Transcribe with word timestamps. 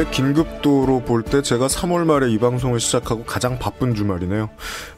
뉴스의 0.00 0.10
긴급도로 0.10 1.00
볼 1.04 1.22
때 1.22 1.42
제가 1.42 1.66
3월 1.66 2.04
말에 2.04 2.30
이 2.30 2.38
방송을 2.38 2.80
시작하고 2.80 3.24
가장 3.24 3.58
바쁜 3.58 3.94
주말이네요. 3.94 4.48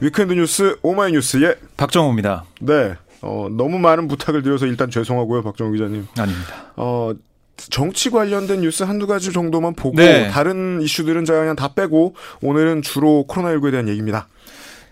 weekend 0.00 0.34
뉴스 0.34 0.76
오마이뉴스의 0.82 1.56
박정호입니다. 1.76 2.44
네. 2.60 2.94
어, 3.20 3.48
너무 3.50 3.78
많은 3.78 4.08
부탁을 4.08 4.42
드려서 4.42 4.66
일단 4.66 4.90
죄송하고요, 4.90 5.42
박정호 5.42 5.72
기자님. 5.72 6.06
아닙니다. 6.16 6.72
어, 6.76 7.12
정치 7.56 8.10
관련된 8.10 8.60
뉴스 8.60 8.82
한두 8.84 9.06
가지 9.06 9.32
정도만 9.32 9.74
보고 9.74 9.96
네. 9.96 10.28
다른 10.28 10.80
이슈들은 10.82 11.24
제가 11.24 11.40
그냥 11.40 11.56
다 11.56 11.74
빼고 11.74 12.14
오늘은 12.40 12.82
주로 12.82 13.26
코로나19에 13.28 13.70
대한 13.72 13.88
얘기입니다. 13.88 14.28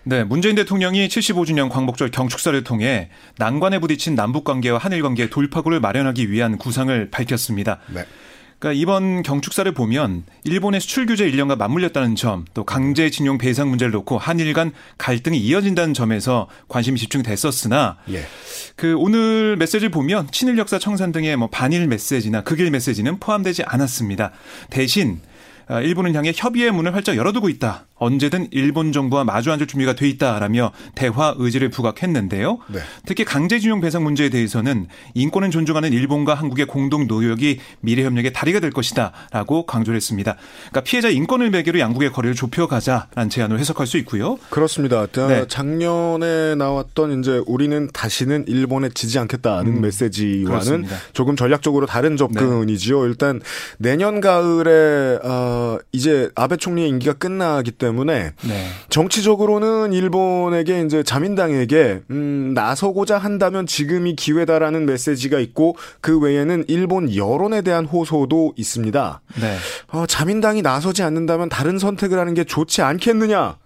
네, 0.03 0.23
문재인 0.23 0.55
대통령이 0.55 1.07
75주년 1.07 1.69
광복절 1.69 2.09
경축사를 2.09 2.63
통해 2.63 3.09
난관에 3.37 3.79
부딪힌 3.79 4.15
남북 4.15 4.43
관계와 4.43 4.79
한일 4.79 5.03
관계의 5.03 5.29
돌파구를 5.29 5.79
마련하기 5.79 6.31
위한 6.31 6.57
구상을 6.57 7.09
밝혔습니다. 7.11 7.79
네. 7.93 8.05
그러니까 8.61 8.79
이번 8.79 9.23
경축사를 9.23 9.71
보면 9.73 10.23
일본의 10.43 10.81
수출 10.81 11.07
규제 11.07 11.29
1년과 11.29 11.57
맞물렸다는 11.57 12.15
점, 12.15 12.45
또 12.53 12.63
강제 12.63 13.09
징용 13.09 13.39
배상 13.39 13.69
문제를 13.69 13.91
놓고 13.91 14.19
한일 14.19 14.53
간 14.53 14.71
갈등이 14.99 15.39
이어진다는 15.39 15.95
점에서 15.95 16.47
관심이 16.67 16.99
집중됐었으나 16.99 17.97
예. 18.11 18.23
그 18.75 18.95
오늘 18.97 19.57
메시지를 19.57 19.89
보면 19.89 20.27
친일 20.31 20.59
역사 20.59 20.77
청산 20.77 21.11
등의 21.11 21.37
뭐 21.37 21.49
반일 21.49 21.87
메시지나 21.87 22.43
극일 22.43 22.69
메시지는 22.69 23.19
포함되지 23.19 23.63
않았습니다. 23.63 24.31
대신 24.69 25.21
아, 25.67 25.81
일본을 25.81 26.13
향해 26.13 26.31
협의의 26.35 26.71
문을 26.71 26.93
활짝 26.93 27.15
열어두고 27.15 27.49
있다. 27.49 27.87
언제든 28.01 28.47
일본 28.49 28.91
정부와 28.91 29.23
마주 29.23 29.51
앉을 29.51 29.67
준비가 29.67 29.93
돼 29.93 30.09
있다라며 30.09 30.71
대화 30.95 31.35
의지를 31.37 31.69
부각했는데요. 31.69 32.57
네. 32.73 32.79
특히 33.05 33.23
강제징용 33.23 33.79
배상 33.79 34.03
문제에 34.03 34.29
대해서는 34.29 34.87
인권을 35.13 35.51
존중하는 35.51 35.93
일본과 35.93 36.33
한국의 36.33 36.65
공동 36.65 37.05
노력이 37.05 37.59
미래 37.79 38.03
협력의 38.03 38.33
다리가 38.33 38.59
될 38.59 38.71
것이다라고 38.71 39.67
강조를 39.67 39.97
했습니다. 39.97 40.35
그러니까 40.69 40.81
피해자 40.81 41.09
인권을 41.09 41.51
매개로 41.51 41.77
양국의 41.77 42.11
거리를 42.11 42.33
좁혀가자라는 42.33 43.29
제안을 43.29 43.59
해석할 43.59 43.85
수 43.85 43.99
있고요. 43.99 44.39
그렇습니다. 44.49 45.05
자, 45.11 45.27
네. 45.27 45.45
작년에 45.47 46.55
나왔던 46.55 47.19
이제 47.19 47.39
우리는 47.45 47.87
다시는 47.93 48.45
일본에 48.47 48.89
지지 48.89 49.19
않겠다는 49.19 49.77
음, 49.77 49.81
메시지와는 49.81 50.45
그렇습니다. 50.45 50.95
조금 51.13 51.35
전략적으로 51.35 51.85
다른 51.85 52.17
접근이지요. 52.17 53.05
일단 53.05 53.41
내년 53.77 54.21
가을에 54.21 55.19
어, 55.23 55.77
이제 55.91 56.31
아베 56.33 56.57
총리의 56.57 56.89
임기가 56.89 57.13
끝나기 57.13 57.69
때문에 57.69 57.90
네. 58.47 58.67
정치적으로는 58.89 59.93
일본에게 59.93 60.81
이제 60.81 61.03
자민당에게 61.03 62.01
음, 62.09 62.53
나서고자 62.53 63.17
한다면 63.17 63.67
지금이 63.67 64.15
기회다라는 64.15 64.85
메시지가 64.85 65.39
있고 65.39 65.75
그 66.01 66.19
외에는 66.19 66.65
일본 66.67 67.15
여론에 67.15 67.61
대한 67.61 67.85
호소도 67.85 68.53
있습니다. 68.55 69.21
네. 69.41 69.57
어, 69.89 70.05
자민당이 70.05 70.61
나서지 70.61 71.03
않는다면 71.03 71.49
다른 71.49 71.79
선택을 71.79 72.19
하는 72.19 72.33
게 72.33 72.43
좋지 72.43 72.81
않겠느냐? 72.81 73.57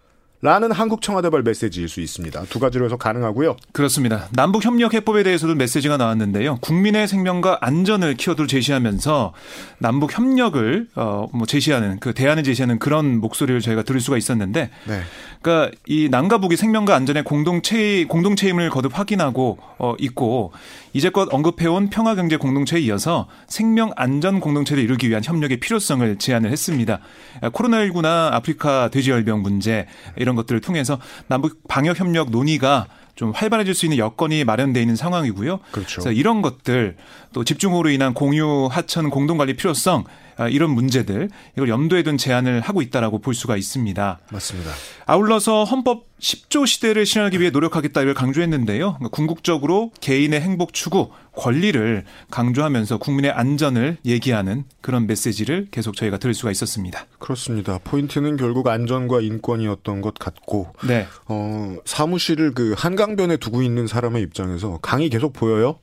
라는 0.45 0.71
한국 0.71 1.01
청와대발 1.01 1.41
메시지일 1.41 1.89
수 1.89 2.01
있습니다. 2.01 2.43
두 2.51 2.59
가지로 2.59 2.85
해서 2.85 2.97
가능하고요. 2.97 3.57
그렇습니다. 3.71 4.27
남북 4.31 4.63
협력 4.63 4.93
해법에 4.93 5.23
대해서도 5.23 5.55
메시지가 5.55 5.97
나왔는데요. 5.97 6.59
국민의 6.61 7.07
생명과 7.07 7.57
안전을 7.61 8.13
키워드로 8.13 8.45
제시하면서 8.45 9.33
남북 9.79 10.15
협력을 10.15 10.87
어뭐 10.93 11.47
제시하는 11.47 11.99
그 11.99 12.13
대안을 12.13 12.43
제시하는 12.43 12.77
그런 12.77 13.19
목소리를 13.21 13.59
저희가 13.59 13.81
들을 13.81 13.99
수가 13.99 14.17
있었는데, 14.17 14.69
네. 14.87 15.02
그러니까 15.41 15.75
이 15.87 16.09
남과 16.11 16.37
북이 16.37 16.57
생명과 16.57 16.95
안전의 16.95 17.23
공동체 17.23 18.05
공동체임을 18.05 18.70
거듭 18.70 18.99
확인하고 18.99 19.58
어 19.80 19.95
있고 19.97 20.52
이제껏 20.95 21.28
언급해온 21.30 21.89
평화경제 21.89 22.38
공동체에 22.38 22.80
이어서 22.80 23.28
생명 23.48 23.92
안전 23.98 24.39
공동체를 24.39 24.82
이루기 24.82 25.10
위한 25.10 25.22
협력의 25.22 25.60
필요성을 25.60 26.17
제안을 26.17 26.50
했습니다. 26.52 27.00
코로나19나 27.42 28.32
아프리카 28.32 28.89
돼지열병 28.89 29.42
문제 29.42 29.88
이런 30.16 30.38
것들을 30.38 30.61
통해서 30.61 30.98
남북 31.28 31.60
방역 31.67 32.00
협력 32.00 32.32
논의가 32.32 32.88
좀 33.15 33.31
활발해질 33.31 33.73
수 33.73 33.86
있는 33.86 33.98
여건이 33.98 34.43
마련돼 34.43 34.81
있는 34.81 34.95
상황이고요. 34.95 35.59
그렇죠. 35.71 36.02
그래서 36.02 36.11
이런 36.11 36.42
것들 36.42 36.98
또 37.33 37.43
집중호우로 37.43 37.89
인한 37.89 38.14
공유 38.14 38.67
하천 38.70 39.09
공동 39.09 39.37
관리 39.37 39.55
필요성 39.55 40.03
아, 40.37 40.49
이런 40.49 40.71
문제들 40.71 41.30
이걸 41.55 41.70
염두에 41.70 42.03
둔 42.03 42.17
제안을 42.17 42.59
하고 42.59 42.81
있다라고 42.81 43.20
볼 43.20 43.33
수가 43.33 43.55
있습니다. 43.55 44.20
맞습니다. 44.30 44.71
아울러서 45.05 45.64
헌법 45.64 46.05
10조 46.20 46.67
시대를 46.67 47.05
실현하기 47.05 47.39
위해 47.39 47.52
노력하겠다 47.52 48.02
이걸 48.02 48.14
강조했는데요. 48.14 48.95
그러니까 48.95 49.09
궁극적으로 49.09 49.92
개인의 50.02 50.42
행복 50.42 50.73
추구, 50.73 51.09
권리를 51.37 52.03
강조하면서 52.31 52.97
국민의 52.97 53.31
안전을 53.31 53.97
얘기하는 54.05 54.63
그런 54.81 55.05
메시지를 55.07 55.67
계속 55.71 55.95
저희가 55.95 56.17
들을 56.17 56.33
수가 56.33 56.51
있었습니다. 56.51 57.05
그렇습니다. 57.19 57.79
포인트는 57.83 58.37
결국 58.37 58.67
안전과 58.67 59.21
인권이었던 59.21 60.01
것 60.01 60.13
같고, 60.15 60.69
네. 60.87 61.07
어, 61.27 61.75
사무실을 61.85 62.53
그 62.53 62.73
한강변에 62.77 63.37
두고 63.37 63.61
있는 63.61 63.87
사람의 63.87 64.21
입장에서 64.23 64.79
강이 64.81 65.09
계속 65.09 65.33
보여요? 65.33 65.79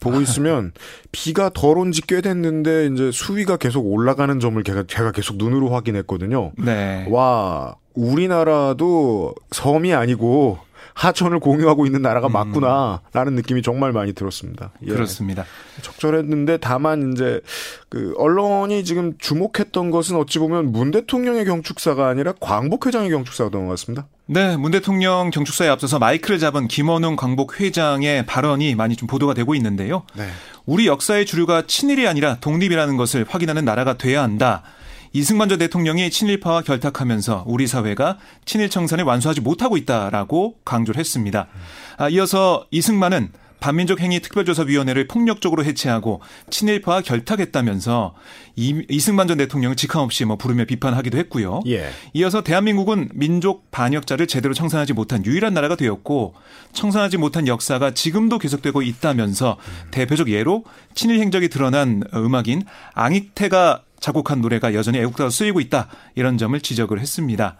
보고 0.00 0.22
있으면 0.22 0.72
비가 1.12 1.50
덜 1.50 1.76
온 1.76 1.92
지 1.92 2.00
꽤 2.06 2.22
됐는데 2.22 2.86
이제 2.92 3.10
수위가 3.12 3.58
계속 3.58 3.80
올라가는 3.86 4.40
점을 4.40 4.62
제가, 4.64 4.84
제가 4.88 5.12
계속 5.12 5.36
눈으로 5.36 5.68
확인했거든요. 5.70 6.52
네. 6.56 7.06
와, 7.10 7.74
우리나라도 7.94 9.34
섬이 9.52 9.92
아니고 9.94 10.58
하천을 10.96 11.40
공유하고 11.40 11.84
있는 11.84 12.00
나라가 12.00 12.30
맞구나라는 12.30 13.34
느낌이 13.34 13.60
정말 13.60 13.92
많이 13.92 14.14
들었습니다. 14.14 14.70
예. 14.82 14.92
그렇습니다. 14.92 15.44
적절했는데 15.82 16.56
다만 16.56 17.12
이제 17.12 17.42
그 17.90 18.14
언론이 18.16 18.82
지금 18.82 19.12
주목했던 19.18 19.90
것은 19.90 20.16
어찌 20.16 20.38
보면 20.38 20.72
문 20.72 20.90
대통령의 20.90 21.44
경축사가 21.44 22.08
아니라 22.08 22.32
광복 22.40 22.86
회장의 22.86 23.10
경축사였던 23.10 23.66
것 23.66 23.70
같습니다. 23.72 24.06
네, 24.24 24.56
문 24.56 24.72
대통령 24.72 25.28
경축사에 25.30 25.68
앞서서 25.68 25.98
마이크를 25.98 26.38
잡은 26.38 26.66
김원웅 26.66 27.16
광복 27.16 27.60
회장의 27.60 28.24
발언이 28.24 28.74
많이 28.74 28.96
좀 28.96 29.06
보도가 29.06 29.34
되고 29.34 29.54
있는데요. 29.54 30.04
네. 30.14 30.26
우리 30.64 30.86
역사의 30.86 31.26
주류가 31.26 31.64
친일이 31.66 32.08
아니라 32.08 32.38
독립이라는 32.40 32.96
것을 32.96 33.26
확인하는 33.28 33.66
나라가 33.66 33.98
돼야 33.98 34.22
한다. 34.22 34.62
이승만 35.16 35.48
전 35.48 35.58
대통령이 35.58 36.10
친일파와 36.10 36.60
결탁하면서 36.60 37.44
우리 37.46 37.66
사회가 37.66 38.18
친일 38.44 38.68
청산을 38.68 39.04
완수하지 39.04 39.40
못하고 39.40 39.78
있다라고 39.78 40.56
강조를 40.62 40.98
했습니다. 40.98 41.46
아, 41.96 42.10
이어서 42.10 42.66
이승만은 42.70 43.30
반민족 43.58 44.00
행위 44.00 44.20
특별조사위원회를 44.20 45.06
폭력적으로 45.08 45.64
해체하고 45.64 46.20
친일파와 46.50 47.00
결탁했다면서 47.00 48.14
이, 48.56 48.82
이승만 48.90 49.26
전 49.26 49.38
대통령을 49.38 49.74
직함 49.74 50.02
없이 50.02 50.26
뭐 50.26 50.36
부르며 50.36 50.66
비판하기도 50.66 51.16
했고요. 51.16 51.62
예. 51.66 51.88
이어서 52.12 52.42
대한민국은 52.42 53.08
민족 53.14 53.70
반역자를 53.70 54.26
제대로 54.26 54.52
청산하지 54.52 54.92
못한 54.92 55.24
유일한 55.24 55.54
나라가 55.54 55.76
되었고 55.76 56.34
청산하지 56.74 57.16
못한 57.16 57.48
역사가 57.48 57.92
지금도 57.92 58.38
계속되고 58.38 58.82
있다면서 58.82 59.56
대표적 59.92 60.28
예로 60.28 60.64
친일 60.94 61.20
행적이 61.20 61.48
드러난 61.48 62.02
음악인 62.12 62.64
앙익태가 62.92 63.85
작곡한 64.06 64.40
노래가 64.40 64.72
여전히 64.72 64.98
애국가로 64.98 65.30
쓰이고 65.30 65.58
있다 65.58 65.88
이런 66.14 66.38
점을 66.38 66.58
지적을 66.60 67.00
했습니다. 67.00 67.56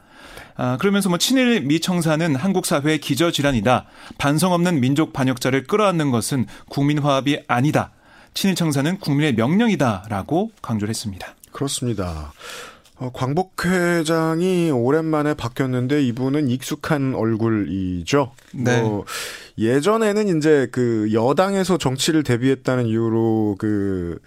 아, 0.54 0.76
그러면서 0.78 1.08
뭐 1.08 1.18
친일 1.18 1.60
미청산은 1.62 2.36
한국 2.36 2.66
사회의 2.66 2.98
기저 2.98 3.32
질환이다. 3.32 3.86
반성 4.18 4.52
없는 4.52 4.78
민족 4.78 5.12
반역자를 5.12 5.64
끌어안는 5.64 6.12
것은 6.12 6.46
국민 6.68 6.98
화합이 6.98 7.40
아니다. 7.48 7.90
친일 8.32 8.54
청산은 8.54 9.00
국민의 9.00 9.34
명령이다라고 9.34 10.52
강조를 10.62 10.88
했습니다. 10.88 11.34
그렇습니다. 11.50 12.32
어, 12.98 13.10
광복 13.12 13.66
회장이 13.66 14.70
오랜만에 14.70 15.34
바뀌었는데 15.34 16.02
이분은 16.04 16.48
익숙한 16.48 17.14
얼굴이죠. 17.16 18.32
네. 18.52 18.80
뭐 18.80 19.04
예전에는 19.58 20.36
이제 20.36 20.68
그 20.70 21.08
여당에서 21.12 21.78
정치를 21.78 22.22
대비했다는 22.22 22.86
이유로 22.86 23.56
그 23.58 24.18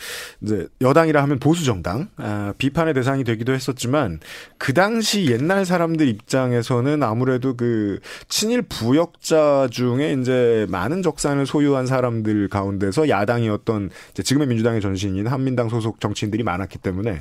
이제 0.41 0.67
여당이라 0.81 1.21
하면 1.23 1.39
보수 1.39 1.65
정당 1.65 2.09
아, 2.17 2.53
비판의 2.57 2.93
대상이 2.93 3.23
되기도 3.23 3.53
했었지만 3.53 4.19
그 4.57 4.73
당시 4.73 5.29
옛날 5.29 5.65
사람들 5.65 6.07
입장에서는 6.07 7.03
아무래도 7.03 7.55
그 7.55 7.99
친일 8.27 8.63
부역자 8.63 9.67
중에 9.71 10.13
이제 10.19 10.65
많은 10.69 11.03
적산을 11.03 11.45
소유한 11.45 11.85
사람들 11.85 12.47
가운데서 12.49 13.09
야당이었던 13.09 13.89
지금의 14.23 14.47
민주당의 14.47 14.81
전신인 14.81 15.27
한민당 15.27 15.69
소속 15.69 15.99
정치인들이 15.99 16.43
많았기 16.43 16.79
때문에 16.79 17.11
에, 17.11 17.19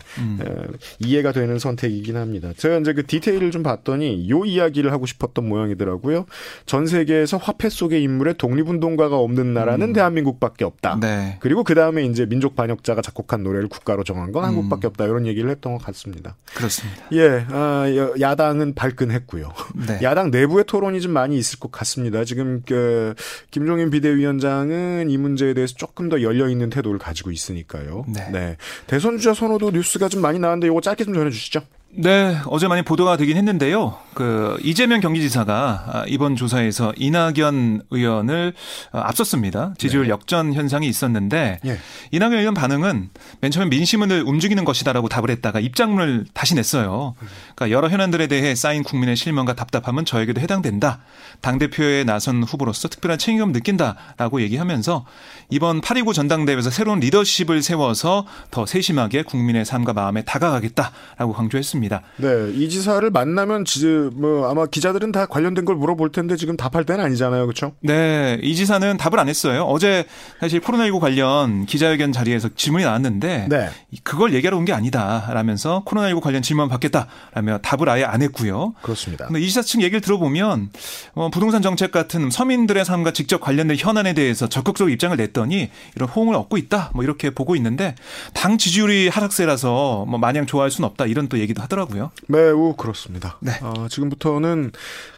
이해가 1.01 1.33
되는 1.33 1.59
선택이긴 1.59 2.17
합니다. 2.17 2.53
제가 2.57 2.79
이제 2.79 2.93
그 2.95 3.07
디테일을 3.07 3.51
좀 3.51 3.63
봤더니 3.63 4.31
요 4.31 4.45
이야기를 4.45 4.93
하고 4.93 5.07
싶었던 5.07 5.47
모양이더라고요. 5.47 6.27
전 6.65 6.87
세계에서 6.87 7.37
화폐 7.37 7.69
속에 7.69 7.98
세계 7.99 8.05
인물의 8.05 8.35
독립운동가가 8.39 9.17
없는 9.19 9.53
나라는 9.55 9.89
음. 9.89 9.93
대한민국밖에 9.93 10.65
없다. 10.65 10.99
네. 11.01 11.37
그리고 11.41 11.65
그 11.65 11.75
다음에 11.75 12.05
이제 12.05 12.27
민족 12.27 12.55
반역자가 12.55 13.03
작곡한 13.03 13.43
노래를 13.43 13.69
국가로 13.69 14.05
정한 14.05 14.31
건 14.33 14.45
음. 14.45 14.49
한국밖에 14.49 14.87
없다. 14.87 15.05
이런 15.05 15.27
얘기를 15.27 15.51
했던 15.51 15.73
것 15.77 15.83
같습니다. 15.85 16.37
그렇습니다. 16.55 17.03
예, 17.13 17.45
아, 17.51 17.85
여- 17.97 18.15
야당은 18.21 18.75
발끈했고요. 18.75 19.53
네. 19.89 19.99
야당 20.03 20.31
내부의 20.31 20.65
토론이 20.67 21.01
좀 21.01 21.13
많이 21.13 21.37
있을 21.37 21.59
것 21.59 21.73
같습니다. 21.73 22.25
지금 22.25 22.63
그 22.67 23.15
김종인 23.51 23.91
비대위원장은 23.91 25.11
이 25.11 25.17
문제에 25.17 25.55
대해서 25.55 25.75
조금 25.75 26.09
더 26.09 26.23
열려 26.23 26.49
있는 26.49 26.71
태도를 26.71 26.99
가지고 26.99 27.31
있으니까요. 27.33 28.05
네. 28.33 28.57
대선 28.87 29.19
주자 29.19 29.35
선호도 29.35 29.73
뉴스가 29.73 30.09
좀 30.09 30.23
많이 30.23 30.39
나왔는데 30.39 30.69
이거 30.69 30.81
짧게 30.81 31.05
좀 31.05 31.15
전해주시죠. 31.15 31.61
네, 31.91 32.37
어제 32.47 32.69
많이 32.69 32.83
보도가 32.83 33.17
되긴 33.17 33.39
했는데요. 33.39 33.97
그 34.13 34.59
이재명 34.63 35.01
경기지사가 35.01 35.85
아, 35.87 36.05
이번 36.07 36.37
조사에서 36.37 36.93
이낙연 36.97 37.83
의원을 37.91 38.53
어, 38.93 38.99
앞섰습니다. 38.99 39.75
지지율 39.79 40.11
역전 40.11 40.53
현상이 40.53 40.87
있었는데 40.87 41.61
예. 41.65 41.79
이낙연 42.11 42.35
의원 42.35 42.53
반응은 42.53 43.09
맨 43.41 43.51
처음에 43.51 43.71
민심을 43.71 44.23
움직이는 44.27 44.65
것이다라고 44.65 45.09
답을 45.09 45.31
했다가 45.31 45.61
입장문을 45.61 46.27
다시 46.35 46.55
냈어요. 46.57 47.15
그러니까 47.55 47.71
여러 47.75 47.89
현안들에 47.89 48.27
대해 48.27 48.55
쌓인 48.55 48.83
국민의 48.83 49.17
실망과 49.17 49.55
답답함은 49.55 50.05
저에게도 50.05 50.41
해당된다. 50.43 51.01
당 51.41 51.59
대표에 51.59 52.05
나선 52.05 52.43
후보로서 52.43 52.89
특별한 52.89 53.19
책임감 53.19 53.53
느낀다라고 53.53 54.43
얘기하면서 54.43 55.07
이번 55.51 55.81
8.29 55.81 56.13
전당대회에서 56.13 56.71
새로운 56.71 57.01
리더십을 57.01 57.63
세워서 57.63 58.27
더 58.51 58.67
세심하게 58.67 59.23
국민의 59.23 59.65
삶과 59.65 59.95
마음에 59.95 60.23
다가가겠다라고 60.23 61.33
강조했습니다. 61.33 61.78
네, 62.17 62.51
이 62.55 62.69
지사를 62.69 63.09
만나면 63.11 63.65
지, 63.65 63.87
뭐 64.15 64.49
아마 64.49 64.67
기자들은 64.67 65.13
다 65.13 65.27
관련된 65.27 65.65
걸 65.65 65.77
물어볼 65.77 66.13
텐데 66.13 66.37
지금 66.37 66.57
답할 66.57 66.85
때는 66.85 67.05
아니잖아요, 67.05 67.45
그렇죠? 67.47 67.73
네, 67.81 68.39
이 68.43 68.55
지사는 68.55 68.97
답을 68.97 69.19
안 69.19 69.29
했어요. 69.29 69.65
어제 69.65 70.05
사실 70.41 70.61
코로나19 70.61 71.01
관련 71.01 71.67
기자회견 71.67 72.13
자리에서 72.13 72.49
질문이 72.55 72.85
나왔는데 72.85 73.47
네. 73.51 73.69
그걸 74.05 74.35
얘기하러 74.35 74.57
온 74.57 74.65
게 74.69 74.73
아니다라면서 74.73 75.83
코로나19 75.87 76.21
관련 76.21 76.43
질문 76.43 76.69
받겠다라며 76.69 77.59
답을 77.63 77.89
아예 77.89 78.05
안 78.05 78.21
했고요. 78.23 78.75
그렇습니다. 78.83 79.27
근데 79.27 79.41
이 79.41 79.47
지사 79.49 79.63
측 79.63 79.81
얘기를 79.81 80.01
들어보면 80.01 80.71
어, 81.15 81.31
부동산 81.31 81.63
정책 81.63 81.91
같은 81.91 82.31
서민들의 82.31 82.85
삶과 82.85 83.13
직접 83.13 83.41
관련된 83.41 83.77
현안에 83.79 84.13
대해서 84.13 84.49
적극적으로 84.49 84.93
입장을 84.93 85.17
냈더니 85.17 85.71
이런 85.97 86.09
호응을 86.09 86.35
얻고 86.35 86.57
있다. 86.59 86.91
뭐 86.95 87.03
이렇게 87.05 87.31
보고 87.31 87.57
있는데 87.57 87.95
당 88.35 88.59
지지율이 88.59 89.09
하락세라서 89.09 90.05
뭐 90.09 90.19
마냥 90.19 90.47
좋아할 90.47 90.71
수는 90.71 90.89
없다. 90.89 91.07
이런 91.07 91.29
또 91.29 91.39
얘기도 91.39 91.63
하더라고요. 91.69 92.11
매우 92.27 92.75
그렇습니다. 92.75 93.37
네. 93.41 93.53
아, 93.63 93.87
지금부터는 93.91 94.73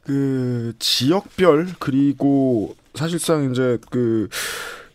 그 0.05 0.75
지역별 0.79 1.69
그리고 1.79 2.75
사실상 2.94 3.50
이제 3.50 3.79
그 3.91 4.29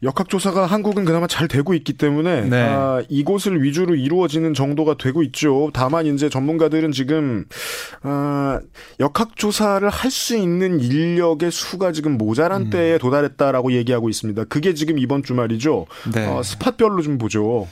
역학조사가 0.03 0.65
한국은 0.67 1.05
그나마 1.05 1.25
잘 1.25 1.47
되고 1.47 1.73
있기 1.73 1.93
때문에 1.93 2.41
네. 2.41 2.61
아, 2.61 3.01
이곳을 3.09 3.63
위주로 3.63 3.95
이루어지는 3.95 4.53
정도가 4.53 4.97
되고 4.97 5.23
있죠. 5.23 5.71
다만 5.73 6.05
이제 6.05 6.29
전문가들은 6.29 6.91
지금 6.91 7.45
아, 8.03 8.59
역학조사를 8.99 9.87
할 9.89 10.11
수 10.11 10.37
있는 10.37 10.79
인력의 10.79 11.51
수가 11.51 11.91
지금 11.91 12.17
모자란 12.17 12.63
음. 12.63 12.69
때에 12.69 12.97
도달했다라고 12.97 13.71
얘기하고 13.73 14.07
있습니다. 14.09 14.43
그게 14.45 14.73
지금 14.73 14.99
이번 14.99 15.23
주말이죠. 15.23 15.87
네. 16.13 16.27
어, 16.27 16.43
스팟별로 16.43 17.01
좀 17.01 17.17
보죠. 17.17 17.67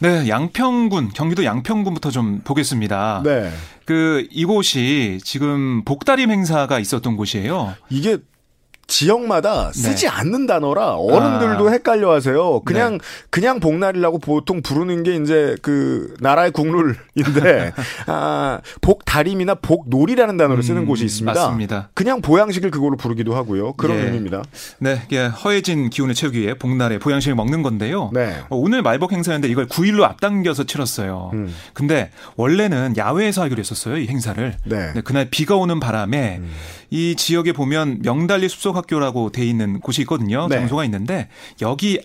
네, 0.00 0.28
양평군, 0.28 1.10
경기도 1.14 1.44
양평군부터 1.44 2.10
좀 2.10 2.40
보겠습니다. 2.44 3.22
네. 3.24 3.50
그 3.84 4.26
이곳이 4.30 5.20
지금 5.22 5.84
복다림 5.84 6.30
행사가 6.30 6.78
있었던 6.78 7.16
곳이에요. 7.16 7.74
이게 7.90 8.18
지역마다 8.86 9.72
쓰지 9.72 10.08
않는 10.08 10.46
단어라 10.46 10.94
어른들도 10.94 11.64
네. 11.64 11.70
아. 11.70 11.72
헷갈려 11.72 12.12
하세요. 12.12 12.60
그냥 12.60 12.98
그냥 13.30 13.60
복날이라고 13.60 14.18
보통 14.18 14.62
부르는 14.62 15.02
게 15.02 15.16
이제 15.16 15.56
그 15.62 16.14
나라의 16.20 16.50
국룰인데 16.52 17.72
아, 18.06 18.60
복다림이나 18.80 19.54
복놀이라는 19.56 20.36
단어를 20.36 20.62
쓰는 20.62 20.82
음, 20.82 20.86
곳이 20.86 21.04
있습니다. 21.04 21.38
맞습니다. 21.40 21.88
그냥 21.94 22.20
보양식을 22.20 22.70
그걸로 22.70 22.96
부르기도 22.96 23.34
하고요. 23.34 23.72
그런 23.74 23.98
예. 23.98 24.02
의미입니다. 24.04 24.42
네, 24.78 25.00
이게 25.06 25.26
허해진 25.26 25.90
기운을 25.90 26.14
채우기 26.14 26.40
위해 26.40 26.54
복날에 26.54 26.98
보양식을 26.98 27.34
먹는 27.34 27.62
건데요. 27.62 28.10
네. 28.12 28.36
어, 28.48 28.56
오늘 28.56 28.82
말복 28.82 29.12
행사였는데 29.12 29.50
이걸 29.50 29.66
9일로 29.66 30.02
앞당겨서 30.02 30.64
치렀어요. 30.64 31.30
음. 31.34 31.54
근데 31.72 32.10
원래는 32.36 32.96
야외에서 32.96 33.42
하기로 33.42 33.60
했었어요, 33.60 33.96
이 33.98 34.06
행사를. 34.06 34.54
네. 34.64 34.76
음. 34.76 34.92
네, 34.94 35.00
그날 35.00 35.28
비가 35.30 35.56
오는 35.56 35.80
바람에 35.80 36.40
이 36.90 37.16
지역에 37.16 37.52
보면 37.52 38.00
명달리 38.02 38.48
숲속 38.48 38.73
학교라고 38.76 39.30
돼 39.30 39.44
있는 39.44 39.80
곳이 39.80 40.02
있거든요. 40.02 40.48
네. 40.48 40.56
장소가 40.56 40.84
있는데 40.84 41.28
여기 41.62 42.00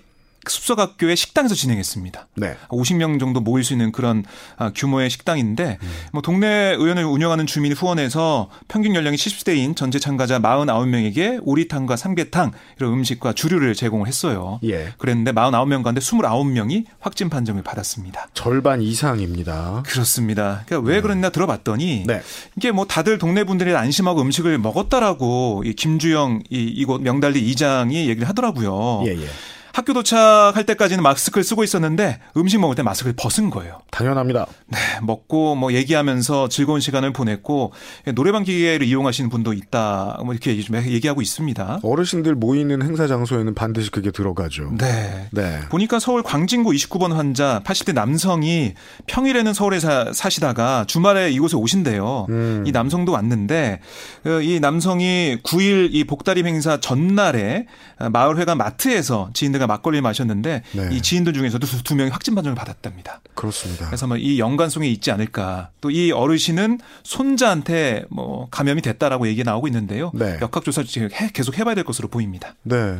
숲속 0.47 0.79
학교의 0.79 1.15
식당에서 1.15 1.55
진행했습니다. 1.55 2.27
네. 2.35 2.55
50명 2.69 3.19
정도 3.19 3.39
모일 3.39 3.63
수 3.63 3.73
있는 3.73 3.91
그런 3.91 4.23
아, 4.57 4.71
규모의 4.73 5.09
식당인데 5.09 5.77
음. 5.81 5.89
뭐 6.13 6.21
동네 6.21 6.75
의원을 6.77 7.03
운영하는 7.03 7.45
주민이 7.45 7.75
후원해서 7.75 8.49
평균 8.67 8.95
연령이 8.95 9.17
70대인 9.17 9.75
전체 9.75 9.99
참가자 9.99 10.39
49명에게 10.39 11.41
오리탕과 11.43 11.95
삼계탕 11.95 12.51
이런 12.77 12.93
음식과 12.93 13.33
주류를 13.33 13.75
제공을 13.75 14.07
했어요. 14.07 14.59
예. 14.63 14.93
그랬는데 14.97 15.31
49명 15.33 15.83
가운데 15.83 16.01
29명이 16.01 16.85
확진 16.99 17.29
판정을 17.29 17.63
받았습니다. 17.63 18.29
절반 18.33 18.81
이상입니다. 18.81 19.83
그렇습니다. 19.85 20.63
그러니까 20.65 20.89
왜 20.89 21.01
그랬나 21.01 21.29
들어봤더니 21.29 22.05
네. 22.07 22.21
이게 22.57 22.71
뭐 22.71 22.85
다들 22.85 23.17
동네 23.17 23.43
분들이 23.43 23.75
안심하고 23.75 24.21
음식을 24.21 24.57
먹었다라고 24.57 25.63
이 25.65 25.73
김주영 25.73 26.43
이 26.49 26.63
이곳 26.63 27.01
명달리 27.01 27.39
이장이 27.49 28.07
얘기를 28.09 28.27
하더라고요. 28.27 29.03
예, 29.05 29.11
예. 29.11 29.27
학교 29.73 29.93
도착할 29.93 30.65
때까지는 30.65 31.03
마스크를 31.03 31.43
쓰고 31.43 31.63
있었는데 31.63 32.19
음식 32.37 32.59
먹을 32.59 32.75
때 32.75 32.83
마스크를 32.83 33.13
벗은 33.15 33.49
거예요. 33.49 33.79
당연합니다. 33.91 34.47
네, 34.67 34.77
먹고 35.01 35.55
뭐 35.55 35.73
얘기하면서 35.73 36.49
즐거운 36.49 36.79
시간을 36.79 37.13
보냈고 37.13 37.71
노래방 38.15 38.43
기계를 38.43 38.85
이용하시는 38.87 39.29
분도 39.29 39.53
있다. 39.53 40.19
뭐 40.23 40.33
이렇게 40.33 40.57
요즘 40.57 40.75
얘기하고 40.75 41.21
있습니다. 41.21 41.79
어르신들 41.83 42.35
모이는 42.35 42.81
행사 42.81 43.07
장소에는 43.07 43.55
반드시 43.55 43.91
그게 43.91 44.11
들어가죠. 44.11 44.71
네. 44.77 45.27
네. 45.31 45.59
보니까 45.69 45.99
서울 45.99 46.23
광진구 46.23 46.71
29번 46.71 47.13
환자 47.13 47.61
80대 47.65 47.93
남성이 47.93 48.73
평일에는 49.07 49.53
서울에 49.53 49.79
사, 49.79 50.11
사시다가 50.13 50.85
주말에 50.87 51.31
이곳에 51.31 51.57
오신대요. 51.57 52.27
음. 52.29 52.63
이 52.65 52.71
남성도 52.71 53.11
왔는데 53.11 53.79
어, 54.25 54.41
이 54.41 54.59
남성이 54.59 55.37
9일 55.43 55.89
이 55.91 56.03
복다림 56.03 56.47
행사 56.47 56.79
전날에 56.79 57.67
어, 57.99 58.09
마을회관 58.09 58.57
마트에서 58.57 59.29
지인들과 59.33 59.67
막걸리를 59.69 60.01
마셨는데 60.01 60.63
네. 60.73 60.89
이 60.91 61.01
지인들 61.01 61.31
중에서도 61.33 61.65
두, 61.65 61.83
두 61.83 61.95
명이 61.95 62.09
확진 62.09 62.35
판정을 62.35 62.55
받았답니다. 62.55 63.21
그렇습니다. 63.35 63.85
그래서 63.87 64.05
뭐 64.07 64.17
이 64.17 64.37
연관성이 64.39 64.91
있지 64.91 65.11
않을까. 65.11 65.69
또 65.81 65.89
이 65.89 66.11
어르신은 66.11 66.79
손자한테 67.03 68.03
뭐 68.09 68.47
감염이 68.51 68.81
됐다라고 68.81 69.27
얘기 69.27 69.43
나오고 69.43 69.67
있는데요. 69.67 70.11
네. 70.13 70.37
역학조사를 70.41 70.87
지금 70.87 71.09
해- 71.13 71.29
계속 71.33 71.57
해봐야 71.57 71.75
될 71.75 71.83
것으로 71.83 72.07
보입니다. 72.09 72.55
네. 72.63 72.99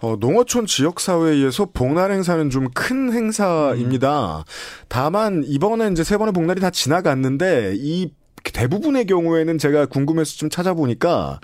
어, 0.00 0.16
농어촌 0.18 0.66
지역사회에서 0.66 1.70
복날 1.74 2.10
행사는 2.12 2.48
좀 2.50 2.68
큰 2.72 3.12
행사입니다. 3.12 4.44
다만, 4.88 5.42
이번에 5.46 5.88
이제 5.88 6.04
세 6.04 6.16
번의 6.16 6.32
복날이 6.32 6.60
다 6.60 6.70
지나갔는데, 6.70 7.74
이 7.76 8.10
대부분의 8.42 9.04
경우에는 9.06 9.58
제가 9.58 9.86
궁금해서 9.86 10.36
좀 10.36 10.48
찾아보니까, 10.48 11.40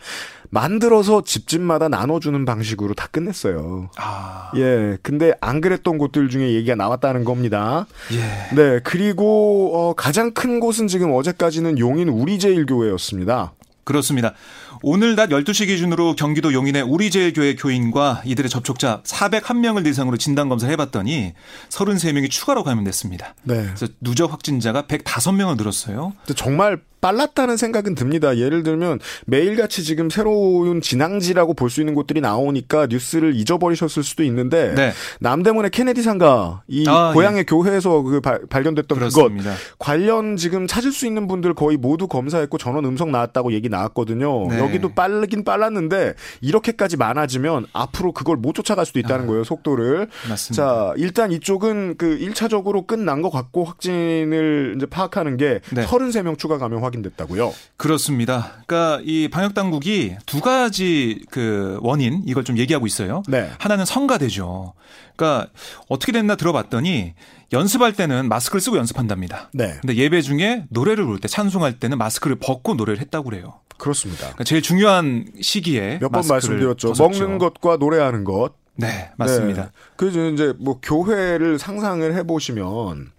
만들어서 0.50 1.22
집집마다 1.22 1.88
나눠주는 1.88 2.44
방식으로 2.44 2.94
다 2.94 3.08
끝냈어요. 3.10 3.90
아, 3.96 4.50
예. 4.56 4.96
근데 5.02 5.32
안 5.40 5.60
그랬던 5.60 5.98
곳들 5.98 6.28
중에 6.28 6.54
얘기가 6.54 6.74
나왔다는 6.74 7.24
겁니다. 7.24 7.86
예. 8.12 8.54
네. 8.54 8.80
그리고, 8.82 9.72
어, 9.74 9.94
가장 9.94 10.32
큰 10.32 10.60
곳은 10.60 10.88
지금 10.88 11.12
어제까지는 11.12 11.78
용인 11.78 12.08
우리제일교회였습니다. 12.08 13.52
그렇습니다. 13.84 14.34
오늘 14.82 15.14
낮 15.16 15.30
12시 15.30 15.68
기준으로 15.68 16.16
경기도 16.16 16.52
용인의 16.52 16.82
우리제일교회 16.82 17.54
교인과 17.54 18.22
이들의 18.24 18.50
접촉자 18.50 19.02
401명을 19.04 19.84
대상으로 19.84 20.16
진단검사를 20.16 20.70
해봤더니 20.72 21.34
33명이 21.70 22.30
추가로 22.30 22.64
감염됐습니다. 22.64 23.34
네. 23.44 23.62
그래서 23.62 23.86
누적 24.00 24.32
확진자가 24.32 24.82
105명을 24.82 25.56
늘었어요. 25.56 26.12
정말 26.34 26.80
빨랐다는 27.06 27.56
생각은 27.56 27.94
듭니다. 27.94 28.36
예를 28.36 28.64
들면 28.64 28.98
매일같이 29.26 29.84
지금 29.84 30.10
새로운 30.10 30.80
진앙지라고 30.80 31.54
볼 31.54 31.66
수 31.70 31.80
있는 31.80 31.94
곳들이 31.94 32.20
나오니까 32.20 32.86
뉴스를 32.86 33.34
잊어버리셨을 33.34 34.02
수도 34.04 34.22
있는데 34.22 34.72
네. 34.74 34.92
남대문의 35.20 35.70
케네디 35.72 36.00
상가 36.00 36.62
이 36.68 36.84
아, 36.88 37.12
고향의 37.12 37.44
교회에서 37.44 38.02
그 38.02 38.20
발, 38.20 38.40
발견됐던 38.48 38.98
그렇습니다. 38.98 39.52
관련 39.80 40.36
지금 40.36 40.66
찾을 40.68 40.92
수 40.92 41.06
있는 41.06 41.26
분들 41.26 41.54
거의 41.54 41.76
모두 41.76 42.06
검사했고 42.06 42.56
전원 42.56 42.84
음성 42.84 43.10
나왔다고 43.10 43.52
얘기 43.52 43.68
나왔거든요. 43.68 44.46
네. 44.48 44.58
여기도 44.60 44.94
빠르긴 44.94 45.42
빨랐는데 45.44 46.14
이렇게까지 46.40 46.96
많아지면 46.96 47.66
앞으로 47.72 48.12
그걸 48.12 48.36
못 48.36 48.54
쫓아갈 48.54 48.86
수도 48.86 49.00
있다는 49.00 49.26
거예요. 49.26 49.42
속도를. 49.44 50.08
맞습니다. 50.28 50.54
자, 50.62 50.92
일단 50.96 51.32
이쪽은 51.32 51.96
그 51.98 52.16
1차적으로 52.18 52.86
끝난 52.86 53.22
것 53.22 53.30
같고 53.30 53.64
확진을 53.64 54.74
이제 54.76 54.86
파악하는 54.86 55.36
게 55.36 55.60
네. 55.72 55.84
33명 55.84 56.38
추가 56.38 56.58
감염 56.58 56.84
확인 56.84 56.95
확인됐다고요. 56.96 57.52
그렇습니다. 57.76 58.52
그러니까 58.66 59.00
이 59.04 59.28
방역 59.28 59.54
당국이 59.54 60.16
두 60.26 60.40
가지 60.40 61.24
그 61.30 61.78
원인 61.82 62.22
이걸 62.26 62.44
좀 62.44 62.58
얘기하고 62.58 62.86
있어요. 62.86 63.22
네. 63.28 63.50
하나는 63.58 63.84
성가대죠. 63.84 64.72
그러니까 65.14 65.50
어떻게 65.88 66.12
됐나 66.12 66.36
들어봤더니 66.36 67.14
연습할 67.52 67.92
때는 67.92 68.28
마스크를 68.28 68.60
쓰고 68.60 68.76
연습한답니다. 68.76 69.50
네. 69.52 69.76
근데 69.80 69.94
예배 69.96 70.22
중에 70.22 70.64
노래를 70.70 71.04
부를 71.04 71.20
때 71.20 71.28
찬송할 71.28 71.78
때는 71.78 71.98
마스크를 71.98 72.36
벗고 72.36 72.74
노래를 72.74 73.00
했다고 73.00 73.30
그래요. 73.30 73.60
그렇습니다. 73.78 74.22
그러니까 74.22 74.44
제일 74.44 74.62
중요한 74.62 75.26
시기에 75.40 75.98
몇 76.00 76.10
번 76.10 76.26
말씀드렸죠. 76.26 76.88
벗었죠. 76.88 77.02
먹는 77.02 77.38
것과 77.38 77.76
노래하는 77.76 78.24
것. 78.24 78.54
네, 78.78 79.10
맞습니다. 79.16 79.62
네. 79.64 79.68
그래서 79.96 80.28
이제 80.28 80.52
뭐 80.58 80.80
교회를 80.82 81.58
상상을 81.58 82.14
해보시면 82.14 83.10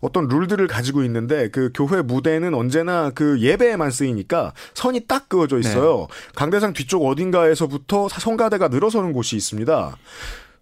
어떤 0.00 0.28
룰들을 0.28 0.66
가지고 0.66 1.02
있는데 1.04 1.48
그 1.50 1.70
교회 1.74 2.02
무대는 2.02 2.54
언제나 2.54 3.10
그 3.10 3.40
예배에만 3.40 3.90
쓰이니까 3.90 4.52
선이 4.74 5.06
딱 5.06 5.28
그어져 5.28 5.58
있어요. 5.58 6.06
네. 6.10 6.32
강대상 6.34 6.72
뒤쪽 6.72 7.06
어딘가에서부터 7.06 8.08
성가대가 8.08 8.68
늘어서는 8.68 9.12
곳이 9.12 9.36
있습니다. 9.36 9.96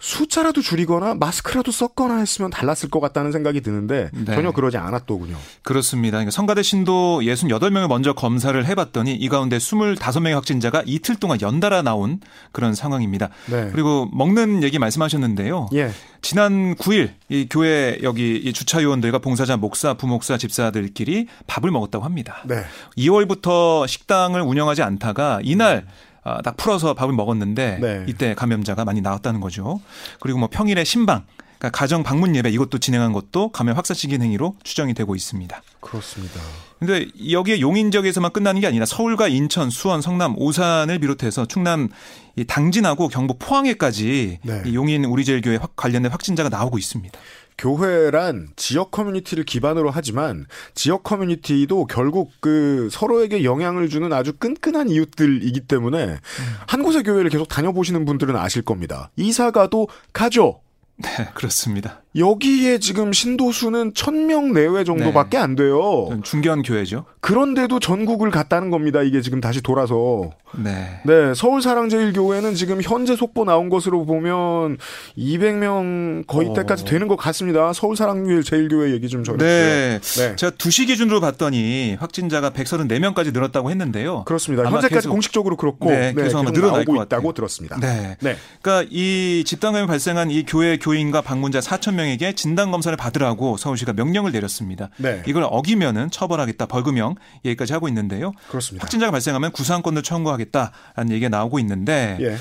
숫자라도 0.05 0.61
줄이거나 0.61 1.15
마스크라도 1.15 1.73
썼거나 1.73 2.19
했으면 2.19 2.51
달랐을 2.51 2.91
것 2.91 3.01
같다는 3.01 3.33
생각이 3.33 3.63
드는데 3.63 4.11
네. 4.13 4.35
전혀 4.35 4.53
그러지 4.53 4.77
않았더군요. 4.77 5.35
그렇습니다. 5.63 6.19
그러니까 6.19 6.31
성가대 6.31 6.63
신도 6.63 7.21
68명을 7.23 7.89
먼저 7.89 8.13
검사를 8.13 8.67
해봤더니 8.67 9.15
이 9.15 9.29
가운데 9.31 9.57
25명의 9.57 10.33
확진자가 10.35 10.83
이틀 10.85 11.17
동안 11.17 11.41
연달아 11.41 11.81
나온 11.81 12.21
그런 12.53 12.75
상황입니다. 12.75 13.31
네. 13.47 13.71
그리고 13.73 14.07
먹는 14.13 14.63
얘기 14.63 14.79
말씀하셨는데요. 14.79 15.71
예. 15.73 15.91
지난 16.21 16.75
9일 16.75 17.13
이 17.31 17.47
교회 17.49 17.99
여기 18.03 18.37
이 18.37 18.53
주차 18.53 18.83
요원들과 18.83 19.21
봉사자, 19.21 19.57
목사, 19.57 19.95
부목사, 19.95 20.37
집사들끼리 20.37 21.29
밥을 21.47 21.71
먹었다고 21.71 22.05
합니다. 22.05 22.43
네. 22.45 22.63
2월부터 22.99 23.87
식당을 23.89 24.43
운영하지 24.43 24.83
않다가 24.83 25.41
이날 25.43 25.87
아, 26.25 26.41
딱 26.43 26.57
풀어서 26.57 26.95
밥을 26.95 27.15
먹었는데 27.15 27.79
네. 27.81 28.05
이때 28.09 28.35
감염자가 28.35 28.85
많이 28.85 29.01
나왔다는 29.01 29.41
거죠. 29.41 29.81
그리고 30.21 30.39
뭐 30.39 30.49
평일에 30.51 30.83
신방, 30.85 31.25
그러니까 31.59 31.71
가정 31.79 32.03
방문 32.03 32.35
예배 32.35 32.51
이것도 32.51 32.79
진행한 32.79 33.13
것도 33.13 33.51
감염 33.53 33.77
확산 33.77 33.95
시킨 33.95 34.23
행위로 34.23 34.57
추정이 34.65 34.95
되고 34.95 35.15
있습니다. 35.15 35.63
그렇습니다. 35.81 36.41
근데 36.79 37.07
여기에 37.31 37.61
용인 37.61 37.91
지역에서만 37.91 38.33
끝나는 38.33 38.61
게 38.61 38.67
아니라 38.67 38.85
서울과 38.87 39.29
인천, 39.29 39.71
수원, 39.71 40.01
성남, 40.03 40.35
오산을 40.37 40.99
비롯해서 40.99 41.47
충남 41.47 41.89
이 42.37 42.45
당진하고 42.45 43.09
경북 43.09 43.39
포항에까지 43.39 44.41
네. 44.43 44.63
이 44.67 44.75
용인 44.75 45.05
우리제일교회 45.05 45.57
확- 45.57 45.77
관련된 45.77 46.11
확진자가 46.11 46.49
나오고 46.49 46.79
있습니다. 46.79 47.19
교회란 47.59 48.49
지역 48.57 48.91
커뮤니티를 48.91 49.45
기반으로 49.45 49.91
하지만 49.91 50.47
지역 50.75 51.03
커뮤니티도 51.03 51.87
결국 51.87 52.33
그 52.41 52.89
서로에게 52.91 53.45
영향을 53.45 53.89
주는 53.89 54.13
아주 54.13 54.33
끈끈한 54.35 54.89
이웃들이기 54.91 55.61
때문에 55.61 56.19
한 56.67 56.83
곳의 56.83 57.03
교회를 57.03 57.31
계속 57.31 57.49
다녀보시는 57.49 58.05
분들은 58.05 58.37
아실 58.37 58.63
겁니다. 58.63 59.11
이사가도 59.17 59.89
가죠. 60.13 60.61
네, 60.97 61.09
그렇습니다. 61.35 62.04
여기에 62.17 62.79
지금 62.79 63.13
신도수는 63.13 63.93
1000명 63.93 64.53
내외 64.53 64.85
정도밖에 64.85 65.37
안 65.37 65.57
돼요. 65.57 66.09
중견 66.23 66.63
교회죠. 66.63 67.07
그런데도 67.21 67.81
전국을 67.81 68.31
갔다는 68.31 68.71
겁니다. 68.71 69.03
이게 69.03 69.21
지금 69.21 69.41
다시 69.41 69.61
돌아서. 69.63 70.31
네. 70.57 71.01
네, 71.05 71.33
서울 71.35 71.61
사랑제일교회는 71.63 72.55
지금 72.55 72.81
현재 72.81 73.17
속보 73.17 73.45
나온 73.45 73.69
것으로 73.69 74.05
보면 74.07 74.79
200명 75.19 76.25
거의 76.29 76.49
어. 76.51 76.55
때까지 76.55 76.85
되는 76.85 77.09
것 77.09 77.17
같습니다. 77.17 77.73
서울 77.73 77.97
사랑제일교회 77.97 78.93
얘기 78.93 79.09
좀 79.09 79.25
전해주세요. 79.25 79.99
네. 79.99 79.99
네. 80.01 80.37
제가 80.37 80.53
2시 80.57 80.87
기준으로 80.87 81.21
봤더니 81.21 81.97
확진자가 81.99 82.51
134명까지 82.51 83.33
늘었다고 83.33 83.71
했는데요. 83.71 84.23
그렇습니다. 84.25 84.63
현재까지 84.65 84.95
계속- 84.95 85.11
공식적으로 85.11 85.57
그렇고 85.57 85.91
네, 85.91 86.15
계속 86.15 86.45
나오고 86.45 86.53
것 86.53 86.77
같아요. 86.85 87.03
있다고 87.03 87.33
들었습니다. 87.33 87.81
네. 87.81 88.17
네. 88.21 88.37
그러니까 88.63 88.89
이 88.93 89.43
집단 89.45 89.73
감염이 89.73 89.89
발생한 89.89 90.31
이 90.31 90.45
교회 90.45 90.77
교인과 90.77 91.23
방문자 91.23 91.59
4천 91.59 91.95
명 91.95 92.04
에게 92.05 92.33
진단 92.35 92.71
검사를 92.71 92.97
받으라고 92.97 93.57
서울시가 93.57 93.93
명령을 93.93 94.33
내렸습니다. 94.33 94.91
네. 94.99 95.23
이걸 95.27 95.47
어기면은 95.49 96.11
처벌하겠다 96.11 96.67
벌금형 96.67 97.17
얘기까지 97.45 97.73
하고 97.73 97.89
있는데요. 97.89 98.33
그렇습니다. 98.49 98.85
확진자가 98.85 99.11
발생하면 99.13 99.53
구상권을 99.53 100.03
청구하겠다라는 100.03 101.11
얘기가 101.13 101.29
나오고 101.29 101.59
있는데 101.61 102.19
예. 102.21 102.37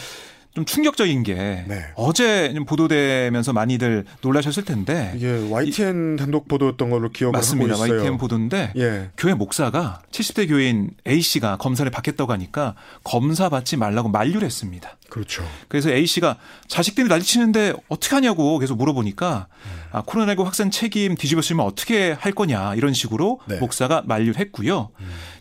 좀 0.53 0.65
충격적인 0.65 1.23
게 1.23 1.33
네. 1.67 1.83
어제 1.95 2.53
좀 2.53 2.65
보도되면서 2.65 3.53
많이들 3.53 4.05
놀라셨을 4.21 4.63
텐데 4.63 5.11
이게 5.15 5.47
YTN 5.49 6.15
단독 6.15 6.47
보도였던 6.47 6.91
걸로 6.91 7.09
기억을 7.09 7.31
맞습니다. 7.31 7.73
하고 7.73 7.85
있어요. 7.85 7.97
YTN 7.97 8.17
보도인데 8.19 8.71
예. 8.77 9.09
교회 9.17 9.33
목사가 9.33 10.01
70대 10.11 10.47
교인 10.47 10.91
A 11.07 11.21
씨가 11.21 11.57
검사를 11.57 11.89
받겠다고 11.89 12.31
하니까 12.33 12.75
검사 13.03 13.49
받지 13.49 13.77
말라고 13.77 14.09
만류를 14.09 14.43
했습니다. 14.43 14.95
그렇죠. 15.13 15.43
그래서 15.67 15.91
A 15.91 16.07
씨가 16.07 16.37
자식들이 16.67 17.07
난리치는데 17.07 17.73
어떻게 17.87 18.15
하냐고 18.15 18.57
계속 18.57 18.79
물어보니까 18.79 19.45
아, 19.91 20.01
코로나19 20.01 20.43
확산 20.43 20.71
책임 20.71 21.13
뒤집어쓰면 21.13 21.63
어떻게 21.63 22.13
할 22.13 22.31
거냐 22.31 22.73
이런 22.73 22.95
식으로 22.95 23.39
네. 23.45 23.59
목사가 23.59 24.01
만류를 24.07 24.39
했고요. 24.39 24.89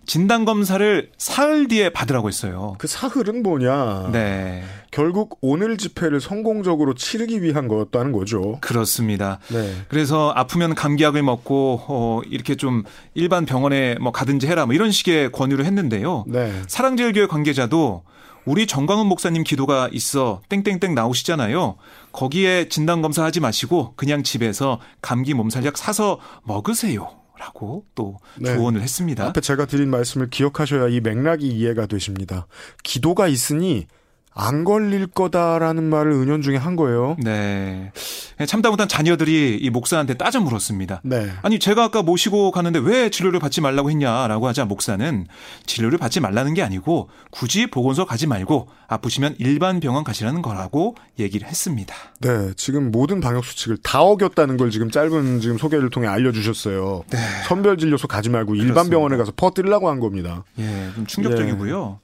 진단 0.05 0.45
검사를 0.45 1.11
사흘 1.17 1.69
뒤에 1.69 1.89
받으라고 1.89 2.29
했어요. 2.29 2.75
그 2.77 2.87
사흘은 2.87 3.43
뭐냐? 3.43 4.11
네, 4.13 4.63
결국 4.91 5.39
오늘 5.41 5.79
집회를 5.79 6.21
성공적으로 6.21 6.93
치르기 6.93 7.41
위한 7.41 7.67
거였다는 7.67 8.13
거죠. 8.13 8.59
그렇습니다. 8.61 9.39
네. 9.49 9.73
그래서 9.89 10.35
아프면 10.37 10.75
감기약을 10.75 11.23
먹고 11.23 11.81
어, 11.89 12.21
이렇게 12.29 12.57
좀 12.57 12.83
일반 13.15 13.47
병원에 13.47 13.95
뭐 14.03 14.13
가든지 14.13 14.47
해라 14.49 14.67
뭐 14.67 14.75
이런 14.75 14.91
식의 14.91 15.33
권유를 15.33 15.65
했는데요. 15.65 16.27
네. 16.27 16.53
사랑제일교회 16.67 17.27
관계자도 17.27 18.03
우리 18.45 18.67
정광훈 18.67 19.07
목사님 19.07 19.45
기도가 19.45 19.89
있어 19.93 20.43
땡땡땡 20.49 20.95
나오시잖아요. 20.95 21.77
거기에 22.13 22.69
진단 22.69 23.03
검사 23.03 23.25
하지 23.25 23.41
마시고 23.41 23.95
그냥 23.97 24.23
집에서 24.23 24.81
감기 25.01 25.35
몸살약 25.35 25.79
사서 25.79 26.19
먹으세요. 26.45 27.11
라고 27.39 27.85
또 27.97 28.19
네. 28.39 28.55
조언을 28.55 28.83
했습니다. 28.83 29.27
앞에 29.27 29.41
제가 29.41 29.67
드린 29.67 29.91
말씀을 29.91 30.31
기억하셔야 30.31 30.89
이 30.89 31.01
맥락이 31.01 31.49
이해가 31.49 31.87
되십니다. 31.87 32.47
기도가 32.85 33.27
있으니 33.27 33.89
안 34.35 34.65
걸릴 34.65 35.07
거다라는 35.07 35.85
말을 35.85 36.13
은연중에 36.13 36.57
한 36.57 36.77
거예요. 36.77 37.17
네. 37.23 37.93
참다 38.47 38.71
못한 38.71 38.89
자녀들이 38.89 39.59
이 39.61 39.71
목사한테 39.71 40.15
따져 40.15 40.41
물었습니다. 40.41 41.01
네. 41.05 41.31
아니 41.43 41.59
제가 41.59 41.85
아까 41.85 42.03
모시고 42.03 42.51
가는데 42.51 42.79
왜 42.79 43.11
진료를 43.11 43.41
받지 43.41 43.61
말라고 43.61 43.91
했냐라고 43.91 44.49
하자 44.49 44.65
목사는 44.65 45.27
진료를 45.67 45.99
받지 45.99 46.21
말라는 46.21 46.55
게 46.55 46.63
아니고 46.63 47.11
굳이 47.31 47.67
보건소 47.67 48.07
가지 48.07 48.27
말고 48.27 48.69
아프시면 48.89 49.37
일반 49.39 49.81
병원 49.81 50.03
가시라는 50.03 50.43
거라고 50.43 50.97
얘기를 51.19 51.47
했습니다. 51.47 51.95
네, 52.21 52.53
지금 52.57 52.91
모든 52.91 53.21
방역 53.21 53.45
수칙을 53.45 53.79
다 53.83 54.01
어겼다는 54.03 54.57
걸 54.57 54.71
지금 54.71 54.91
짧은 54.91 55.41
지금 55.41 55.59
소개를 55.59 55.91
통해 55.91 56.09
알려주셨어요. 56.09 57.05
선별 57.49 57.77
진료소 57.79 58.09
가지 58.09 58.31
말고 58.31 58.55
일반 58.55 58.67
네. 58.67 58.73
그렇습니다. 58.73 58.97
병원에 58.97 59.17
가서 59.19 59.33
퍼뜨리려고 59.37 59.91
한 59.91 60.01
겁니다. 60.01 60.45
예, 60.59 60.91
좀 60.95 61.07
충격적이고요. 61.07 62.01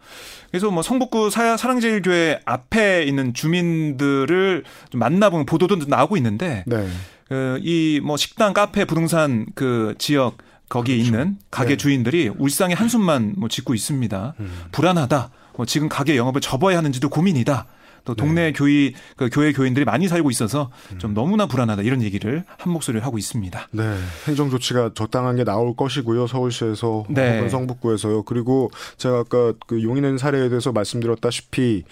그래서 0.50 0.70
뭐 0.70 0.82
성북구 0.82 1.30
사- 1.30 1.56
사랑제일교회 1.56 2.40
앞에 2.44 3.02
있는 3.04 3.34
주민들을 3.34 4.64
좀 4.90 4.98
만나본 4.98 5.46
보도도 5.46 5.76
나오고 5.86 6.16
있는데 6.16 6.64
네, 6.66 6.86
그 7.28 7.58
이 7.62 8.00
뭐 8.02 8.16
식당, 8.16 8.54
카페, 8.54 8.84
부동산 8.84 9.44
그 9.54 9.94
지역 9.98 10.38
거기에 10.68 10.96
있는 10.96 11.36
가게 11.50 11.70
네. 11.70 11.76
주인들이 11.76 12.30
울상의 12.38 12.76
한숨만 12.76 13.34
뭐 13.36 13.48
짓고 13.48 13.74
있습니다. 13.74 14.34
불안하다. 14.72 15.30
뭐 15.56 15.66
지금 15.66 15.88
가게 15.88 16.16
영업을 16.16 16.40
접어야 16.40 16.78
하는지도 16.78 17.08
고민이다. 17.08 17.66
또 18.08 18.14
동네 18.14 18.52
교회 18.52 18.92
그 19.16 19.28
교회 19.30 19.52
교인들이 19.52 19.84
많이 19.84 20.08
살고 20.08 20.30
있어서 20.30 20.70
좀 20.96 21.12
너무나 21.12 21.46
불안하다 21.46 21.82
이런 21.82 22.02
얘기를 22.02 22.42
한 22.56 22.72
목소리를 22.72 23.04
하고 23.04 23.18
있습니다. 23.18 23.68
네, 23.72 23.96
행정 24.26 24.48
조치가 24.48 24.92
적당한 24.94 25.36
게 25.36 25.44
나올 25.44 25.76
것이고요. 25.76 26.26
서울시에서 26.26 27.04
네. 27.10 27.36
혹은 27.36 27.50
성북구에서요. 27.50 28.22
그리고 28.22 28.70
제가 28.96 29.18
아까 29.18 29.52
그 29.66 29.82
용인의 29.82 30.18
사례에 30.18 30.48
대해서 30.48 30.72
말씀드렸다시피 30.72 31.84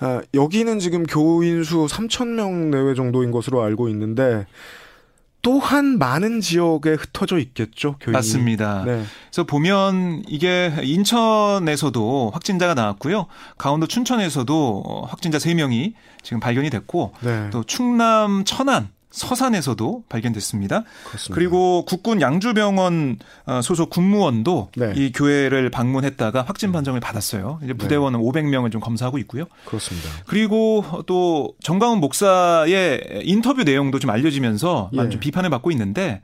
아, 0.00 0.20
여기는 0.34 0.80
지금 0.80 1.04
교인 1.04 1.64
수 1.64 1.86
3천 1.86 2.28
명 2.34 2.70
내외 2.70 2.94
정도인 2.94 3.30
것으로 3.30 3.62
알고 3.62 3.88
있는데 3.88 4.46
또한 5.44 5.98
많은 5.98 6.40
지역에 6.40 6.94
흩어져 6.94 7.38
있겠죠. 7.38 7.96
교인이. 8.00 8.16
맞습니다. 8.16 8.82
네. 8.84 9.04
그래서 9.30 9.44
보면 9.44 10.24
이게 10.26 10.74
인천에서도 10.82 12.30
확진자가 12.32 12.72
나왔고요. 12.72 13.26
강원도 13.58 13.86
춘천에서도 13.86 14.82
어, 14.86 15.06
확진자 15.06 15.36
3명이 15.38 15.92
지금 16.22 16.40
발견이 16.40 16.70
됐고 16.70 17.12
네. 17.20 17.50
또 17.50 17.62
충남 17.62 18.44
천안 18.46 18.88
서산에서도 19.14 20.04
발견됐습니다. 20.08 20.82
그렇습니다. 21.06 21.34
그리고 21.34 21.84
국군 21.84 22.20
양주병원 22.20 23.18
어, 23.46 23.60
소속 23.62 23.90
군무원도 23.90 24.70
네. 24.76 24.92
이 24.96 25.12
교회를 25.12 25.70
방문했다가 25.70 26.42
확진 26.42 26.72
판정을 26.72 26.98
받았어요. 26.98 27.60
이제 27.62 27.72
부대원은 27.74 28.18
500명을 28.18 28.72
좀 28.72 28.80
검사하고 28.80 29.18
있고요. 29.18 29.44
그렇습니다. 29.66 30.08
그리고 30.26 30.84
또 31.06 31.54
정광훈 31.62 32.00
목사의 32.00 33.22
인터뷰 33.22 33.62
내용도 33.62 34.00
좀 34.00 34.10
알려지면서 34.10 34.90
예. 34.94 35.08
좀 35.10 35.20
비판을 35.20 35.48
받고 35.48 35.70
있는데 35.70 36.20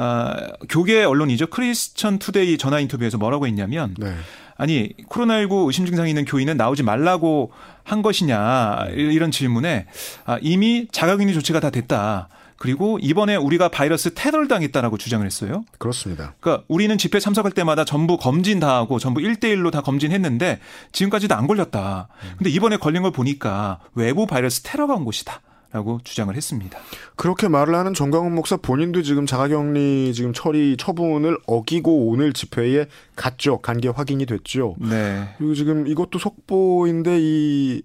아, 0.00 0.36
교계 0.68 1.02
언론이죠. 1.02 1.48
크리스천 1.48 2.20
투데이 2.20 2.56
전화 2.56 2.78
인터뷰에서 2.78 3.18
뭐라고 3.18 3.48
했냐면 3.48 3.94
네. 3.98 4.14
아니 4.56 4.90
코로나19 5.08 5.66
의심 5.66 5.86
증상이 5.86 6.08
있는 6.08 6.24
교인은 6.24 6.56
나오지 6.56 6.84
말라고 6.84 7.52
한 7.82 8.02
것이냐 8.02 8.86
이런 8.92 9.32
질문에 9.32 9.86
아, 10.24 10.38
이미 10.40 10.86
자가격리 10.92 11.34
조치가 11.34 11.58
다 11.60 11.70
됐다. 11.70 12.28
그리고 12.58 12.98
이번에 13.00 13.36
우리가 13.36 13.68
바이러스 13.68 14.14
테러를 14.14 14.48
당했다라고 14.48 14.98
주장을 14.98 15.24
했어요. 15.24 15.64
그렇습니다. 15.78 16.34
그러니까 16.40 16.64
우리는 16.68 16.96
집회 16.98 17.20
참석할 17.20 17.52
때마다 17.52 17.84
전부 17.84 18.16
검진 18.16 18.58
다 18.58 18.76
하고 18.76 18.98
전부 18.98 19.20
1대1로 19.20 19.70
다 19.70 19.80
검진했는데 19.80 20.58
지금까지도 20.92 21.36
안 21.36 21.46
걸렸다. 21.46 22.08
근데 22.36 22.50
이번에 22.50 22.76
걸린 22.76 23.02
걸 23.02 23.12
보니까 23.12 23.78
외부 23.94 24.26
바이러스 24.26 24.62
테러가 24.62 24.94
온 24.94 25.04
것이다. 25.04 25.40
라고 25.70 26.00
주장을 26.02 26.34
했습니다. 26.34 26.78
그렇게 27.16 27.46
말을 27.46 27.74
하는 27.74 27.92
정강훈 27.92 28.34
목사 28.34 28.56
본인도 28.56 29.02
지금 29.02 29.26
자가격리 29.26 30.14
지금 30.14 30.32
처리 30.32 30.76
처분을 30.78 31.36
어기고 31.46 32.06
오늘 32.08 32.32
집회에 32.32 32.86
갔죠. 33.16 33.58
간 33.58 33.78
게 33.78 33.88
확인이 33.88 34.24
됐죠. 34.24 34.76
네. 34.80 35.28
그리고 35.36 35.54
지금 35.54 35.86
이것도 35.86 36.18
속보인데 36.18 37.18
이 37.20 37.82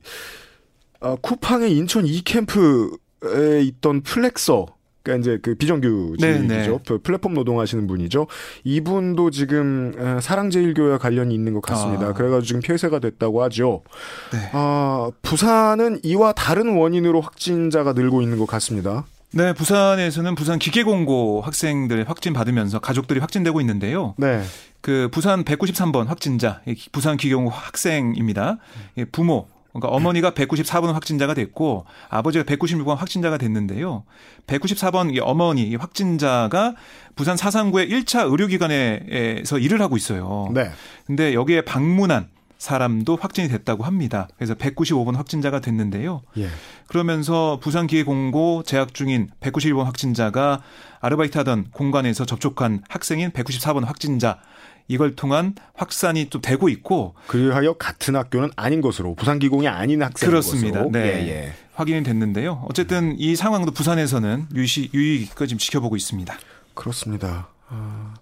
아, 1.01 1.17
쿠팡의 1.21 1.75
인천 1.75 2.05
이 2.07 2.21
캠프에 2.23 3.61
있던 3.63 4.01
플렉서 4.01 4.67
그러니까 5.03 5.21
이제 5.21 5.37
그 5.41 5.55
비정규직이죠. 5.55 6.47
네, 6.47 6.67
네. 6.67 6.79
그 6.87 6.97
플랫폼 6.99 7.33
노동하시는 7.33 7.85
분이죠. 7.87 8.27
이분도 8.63 9.31
지금 9.31 9.93
에, 9.99 10.21
사랑제일교회와 10.21 10.97
관련이 10.97 11.35
있는 11.35 11.53
것 11.53 11.61
같습니다. 11.61 12.07
아. 12.07 12.13
그래가지고 12.13 12.45
지금 12.45 12.61
폐쇄가 12.61 12.99
됐다고 12.99 13.43
하죠. 13.43 13.83
네. 14.31 14.49
아, 14.53 15.11
부산은 15.21 15.99
이와 16.03 16.31
다른 16.31 16.75
원인으로 16.75 17.19
확진자가 17.21 17.93
늘고 17.93 18.21
있는 18.21 18.39
것 18.39 18.45
같습니다. 18.47 19.05
네, 19.31 19.51
부산에서는 19.51 20.35
부산 20.35 20.59
기계공고 20.59 21.41
학생들 21.41 22.07
확진 22.07 22.33
받으면서 22.33 22.79
가족들이 22.79 23.19
확진되고 23.19 23.59
있는데요. 23.61 24.13
네. 24.17 24.41
그 24.79 25.09
부산 25.11 25.43
193번 25.43 26.05
확진자, 26.07 26.61
이 26.67 26.75
부산 26.91 27.17
기계공고 27.17 27.49
학생입니다. 27.49 28.57
이 28.95 29.05
부모, 29.05 29.47
그러니까 29.73 29.95
어머니가 29.95 30.31
194번 30.31 30.93
확진자가 30.93 31.33
됐고 31.33 31.85
아버지가 32.09 32.45
196번 32.45 32.95
확진자가 32.95 33.37
됐는데요. 33.37 34.03
194번 34.47 35.13
이 35.13 35.19
어머니 35.19 35.63
이 35.63 35.75
확진자가 35.75 36.75
부산 37.15 37.37
사상구의 37.37 37.89
1차 37.89 38.29
의료기관에서 38.29 39.57
일을 39.57 39.81
하고 39.81 39.97
있어요. 39.97 40.49
네. 40.53 40.69
근데 41.05 41.33
여기에 41.33 41.61
방문한 41.61 42.29
사람도 42.59 43.17
확진이 43.17 43.49
됐다고 43.49 43.83
합니다. 43.83 44.29
그래서 44.37 44.53
195번 44.53 45.15
확진자가 45.15 45.59
됐는데요. 45.59 46.21
예. 46.37 46.47
그러면서 46.87 47.59
부산기계공고 47.61 48.63
재학 48.63 48.93
중인 48.93 49.31
191번 49.41 49.83
확진자가 49.83 50.61
아르바이트하던 51.01 51.71
공간에서 51.71 52.23
접촉한 52.25 52.83
학생인 52.87 53.31
194번 53.31 53.83
확진자 53.83 54.39
이걸 54.87 55.15
통한 55.15 55.55
확산이 55.73 56.29
또 56.29 56.41
되고 56.41 56.69
있고 56.69 57.15
그리하여 57.27 57.73
같은 57.73 58.15
학교는 58.15 58.51
아닌 58.55 58.81
것으로 58.81 59.15
부산기공이 59.15 59.67
아닌 59.67 60.03
학생 60.03 60.29
그렇습니다. 60.29 60.79
것으로. 60.83 60.91
네. 60.91 60.99
예, 60.99 61.29
예. 61.29 61.53
확인이 61.73 62.03
됐는데요. 62.03 62.65
어쨌든 62.69 63.15
이 63.17 63.35
상황도 63.35 63.71
부산에서는 63.71 64.47
유시 64.55 64.89
유의가 64.93 65.45
지금 65.45 65.57
지켜보고 65.57 65.95
있습니다. 65.95 66.37
그렇습니다. 66.73 67.47
아, 67.69 68.13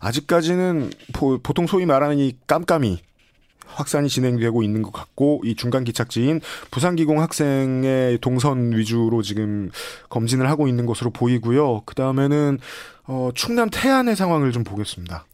아직까지는 0.00 0.90
보, 1.12 1.38
보통 1.38 1.66
소위 1.66 1.86
말하는 1.86 2.18
이 2.18 2.36
깜깜이 2.46 3.02
확산이 3.66 4.08
진행되고 4.08 4.62
있는 4.62 4.82
것 4.82 4.92
같고 4.92 5.42
이 5.44 5.54
중간 5.54 5.84
기착지인 5.84 6.40
부산기공 6.70 7.20
학생의 7.20 8.18
동선 8.20 8.76
위주로 8.76 9.22
지금 9.22 9.70
검진을 10.08 10.48
하고 10.48 10.68
있는 10.68 10.86
것으로 10.86 11.10
보이고요. 11.10 11.82
그 11.86 11.94
다음에는 11.94 12.58
어, 13.04 13.30
충남 13.34 13.70
태안의 13.70 14.16
상황을 14.16 14.52
좀 14.52 14.64
보겠습니다. 14.64 15.24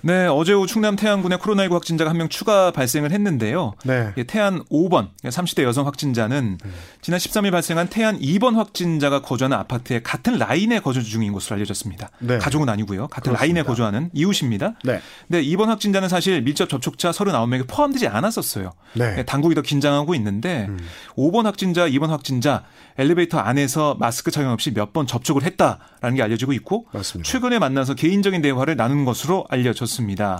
네, 0.00 0.26
어제 0.26 0.52
오후 0.52 0.66
충남 0.66 0.94
태안군에 0.96 1.36
코로나19 1.38 1.72
확진자가 1.72 2.10
한 2.10 2.18
명 2.18 2.28
추가 2.28 2.70
발생을 2.72 3.12
했는데요. 3.12 3.74
네. 3.84 4.12
예, 4.16 4.24
태안 4.24 4.64
5번 4.64 5.08
30대 5.24 5.62
여성 5.62 5.86
확진자는 5.86 6.58
지난 7.00 7.18
13일 7.20 7.52
발생한 7.52 7.88
태안 7.88 8.18
2번 8.18 8.54
확진자가 8.56 9.22
거주하는 9.22 9.56
아파트의 9.56 10.02
같은 10.02 10.36
라인에 10.36 10.80
거주 10.80 11.04
중인 11.04 11.32
것으로 11.32 11.54
알려졌습니다. 11.56 12.10
네. 12.18 12.38
가족은 12.38 12.68
아니고요. 12.68 13.06
같은 13.08 13.30
그렇습니다. 13.32 13.40
라인에 13.40 13.62
거주하는 13.62 14.10
이웃입니다. 14.14 14.74
네. 14.84 15.00
근데 15.28 15.42
이번 15.42 15.68
확진자는 15.68 16.08
사실 16.08 16.42
밀접 16.42 16.68
접촉자 16.68 17.10
39명에 17.12 17.68
포함되지 17.68 18.08
않았었어요. 18.08 18.72
네. 18.94 19.16
예, 19.18 19.24
당국이 19.24 19.54
더 19.54 19.62
긴장하고 19.62 20.14
있는데 20.16 20.66
음. 20.68 20.78
5번 21.16 21.44
확진자, 21.44 21.88
2번 21.88 22.08
확진자 22.08 22.64
엘리베이터 22.98 23.38
안에서 23.38 23.96
마스크 24.00 24.30
착용 24.32 24.50
없이 24.52 24.72
몇 24.72 24.88
번 24.92 25.06
접촉을 25.06 25.42
했다라는 25.42 26.16
게 26.16 26.22
알려지고 26.22 26.52
있고 26.54 26.86
맞습니다. 26.92 27.30
최근에 27.30 27.58
만나서 27.58 27.94
개인적인 27.94 28.40
대화를 28.42 28.74
나눈 28.76 29.04
것으로 29.04 29.44
알려졌습니다. 29.50 29.87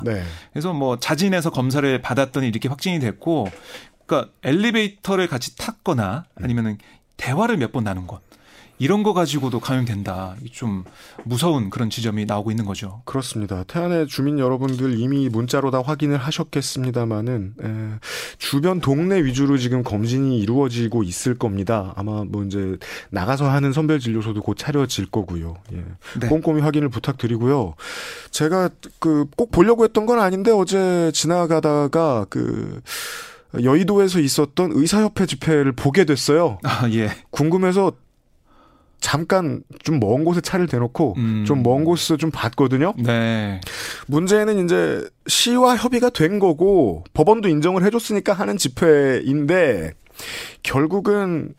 네. 0.05 0.23
그래서 0.53 0.73
뭐 0.73 0.99
자진해서 0.99 1.51
검사를 1.51 2.01
받았더니 2.01 2.47
이렇게 2.49 2.69
확진이 2.69 3.01
됐고, 3.01 3.49
그러니까 4.07 4.33
엘리베이터를 4.43 5.27
같이 5.29 5.57
탔거나 5.57 6.25
아니면은 6.41 6.79
대화를 7.17 7.57
몇 7.57 7.73
번 7.73 7.85
나눈 7.85 8.07
것 8.07 8.21
이런 8.79 9.03
거 9.03 9.13
가지고도 9.13 9.61
감염된다. 9.61 10.37
이좀 10.45 10.85
무서운 11.25 11.71
그런 11.71 11.91
지점이 11.91 12.25
나오고 12.27 12.51
있는 12.51 12.65
거죠. 12.65 13.03
그렇습니다. 13.05 13.65
태안의 13.65 14.07
주민 14.09 14.39
여러분들 14.39 14.99
이미 14.99 15.29
문자로 15.29 15.71
다 15.71 15.83
확인을 15.85 16.17
하셨겠습니다만은 16.19 17.55
에, 17.63 17.99
주변 18.39 18.81
동네 18.81 19.23
위주로 19.23 19.59
지금 19.59 19.83
검진이 19.83 20.39
이루어지고 20.41 21.03
있을 21.03 21.37
겁니다. 21.37 21.93
아마 21.97 22.25
뭐 22.25 22.45
이제 22.45 22.77
나가서 23.11 23.49
하는 23.51 23.73
선별 23.73 23.99
진료소도 24.01 24.43
곧 24.43 24.57
차려질 24.57 25.07
거고요. 25.11 25.57
예. 25.73 25.85
네. 26.21 26.29
꼼꼼히 26.29 26.61
확인을 26.61 26.89
부탁드리고요. 26.89 27.75
제가 28.31 28.71
그 28.99 29.27
꼭 29.37 29.51
보려고 29.51 29.85
했던 29.85 30.07
건 30.07 30.21
아닌데 30.21 30.51
어제 30.51 31.11
지나가다가 31.13 32.27
그 32.29 32.81
여의도에서 33.63 34.21
있었던 34.21 34.73
의사협회 34.75 35.27
집회를 35.27 35.73
보게 35.73 36.05
됐어요. 36.05 36.59
아 36.65 36.89
예. 36.91 37.11
궁금해서 37.31 37.93
잠깐 39.01 39.63
좀 39.83 40.01
먼 40.01 40.25
곳에 40.25 40.41
차를 40.41 40.67
대놓고 40.67 41.15
음. 41.19 41.45
좀먼 41.47 41.85
곳에서 41.85 42.17
좀 42.17 42.31
봤거든요. 42.31 42.95
네. 42.99 43.61
문제는 44.07 44.65
이제 44.65 45.09
시와 45.27 45.77
협의가 45.77 46.11
된 46.11 46.39
거고 46.39 47.05
법원도 47.15 47.49
인정을 47.49 47.85
해줬으니까 47.85 48.33
하는 48.33 48.57
집회인데 48.57 49.93
결국은 50.63 51.55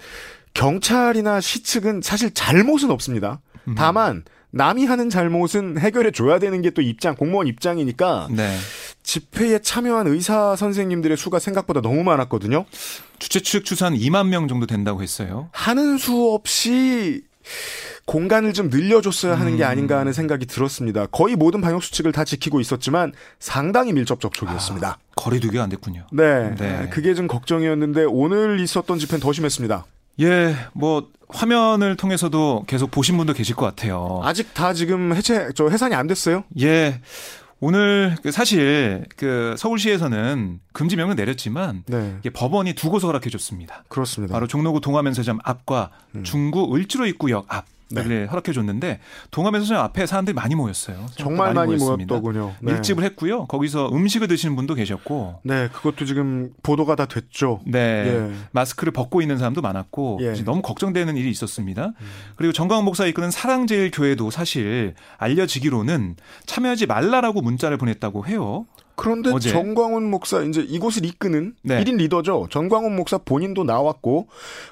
경찰이나 0.53 1.39
시 1.41 1.63
측은 1.63 2.01
사실 2.01 2.33
잘못은 2.33 2.91
없습니다. 2.91 3.41
음. 3.67 3.75
다만 3.75 4.23
남이 4.51 4.85
하는 4.85 5.09
잘못은 5.11 5.77
해결해 5.77 6.09
줘야 6.11 6.39
되는 6.39 6.61
게 6.61 6.71
또 6.71 6.81
입장 6.81 7.15
공무원 7.15 7.45
입장이니까 7.47 8.29
네. 8.31 8.57
집회에 9.03 9.59
참여한 9.59 10.07
의사 10.07 10.55
선생님들의 10.55 11.17
수가 11.17 11.39
생각보다 11.39 11.81
너무 11.81 12.03
많았거든요. 12.03 12.65
주최 13.19 13.39
측 13.41 13.63
추산 13.65 13.93
2만 13.93 14.27
명 14.27 14.47
정도 14.47 14.65
된다고 14.65 15.01
했어요. 15.03 15.49
하는 15.51 15.97
수 15.97 16.31
없이 16.31 17.21
공간을 18.05 18.53
좀 18.53 18.69
늘려줬어야 18.69 19.39
하는 19.39 19.57
게 19.57 19.63
음. 19.63 19.69
아닌가 19.69 19.99
하는 19.99 20.13
생각이 20.13 20.45
들었습니다. 20.45 21.05
거의 21.07 21.35
모든 21.35 21.61
방역 21.61 21.83
수칙을 21.83 22.11
다 22.11 22.23
지키고 22.23 22.59
있었지만 22.59 23.13
상당히 23.39 23.93
밀접 23.93 24.19
접촉이었습니다. 24.19 24.97
거리 25.15 25.39
두기가 25.39 25.63
안 25.63 25.69
됐군요. 25.69 26.05
네, 26.11 26.55
네. 26.55 26.87
그게 26.89 27.13
좀 27.13 27.27
걱정이었는데 27.27 28.05
오늘 28.05 28.59
있었던 28.59 28.97
집회는 28.97 29.21
더 29.21 29.31
심했습니다. 29.31 29.85
예, 30.21 30.55
뭐 30.73 31.07
화면을 31.29 31.95
통해서도 31.95 32.65
계속 32.67 32.91
보신 32.91 33.17
분도 33.17 33.33
계실 33.33 33.55
것 33.55 33.65
같아요. 33.65 34.19
아직 34.23 34.53
다 34.53 34.73
지금 34.73 35.13
해체 35.13 35.49
저 35.55 35.69
해산이 35.69 35.95
안 35.95 36.07
됐어요. 36.07 36.43
예. 36.59 37.01
오늘 37.61 38.15
그 38.23 38.31
사실 38.31 39.05
그 39.17 39.55
서울시에서는 39.57 40.59
금지 40.71 40.95
명령 40.95 41.15
내렸지만 41.15 41.83
네, 41.87 42.15
이게 42.19 42.29
법원이 42.29 42.73
두고서 42.73 43.07
허락해 43.07 43.29
줬습니다. 43.29 43.83
그렇습니다. 43.89 44.33
바로 44.33 44.47
종로구 44.47 44.79
동화면서점 44.79 45.39
앞과 45.43 45.91
중구 46.23 46.73
을지로 46.75 47.05
입구역 47.05 47.45
앞. 47.49 47.65
네. 47.91 48.03
를 48.03 48.31
허락해 48.31 48.53
줬는데 48.53 48.99
동화면서점 49.31 49.77
앞에 49.77 50.05
사람들이 50.05 50.33
많이 50.35 50.55
모였어요. 50.55 51.07
정말 51.17 51.53
많이 51.53 51.75
모였습니다. 51.75 52.15
모였더군요. 52.15 52.55
네. 52.61 52.73
밀집을 52.73 53.03
했고요. 53.03 53.45
거기서 53.45 53.89
음식을 53.91 54.27
드시는 54.27 54.55
분도 54.55 54.75
계셨고, 54.75 55.41
네, 55.43 55.67
그것도 55.69 56.05
지금 56.05 56.51
보도가 56.61 56.95
다 56.95 57.05
됐죠. 57.05 57.61
네 57.65 57.79
예. 57.79 58.31
마스크를 58.51 58.93
벗고 58.93 59.21
있는 59.21 59.37
사람도 59.37 59.61
많았고 59.61 60.19
예. 60.21 60.33
너무 60.43 60.61
걱정되는 60.61 61.17
일이 61.17 61.29
있었습니다. 61.31 61.93
그리고 62.35 62.53
정광훈 62.53 62.85
목사 62.85 63.05
이끄는 63.05 63.31
사랑제일교회도 63.31 64.29
사실 64.29 64.93
알려지기로는 65.17 66.15
참여하지 66.45 66.85
말라라고 66.85 67.41
문자를 67.41 67.77
보냈다고 67.77 68.27
해요. 68.27 68.65
그런데 68.99 69.31
어제. 69.31 69.49
정광훈 69.49 70.09
목사 70.09 70.41
이제 70.41 70.61
이곳을 70.61 71.05
이끄는 71.05 71.55
네. 71.63 71.83
1인 71.83 71.95
리더죠. 71.97 72.47
정광훈 72.51 72.95
목사 72.95 73.17
본인도 73.17 73.63
나왔고 73.63 74.27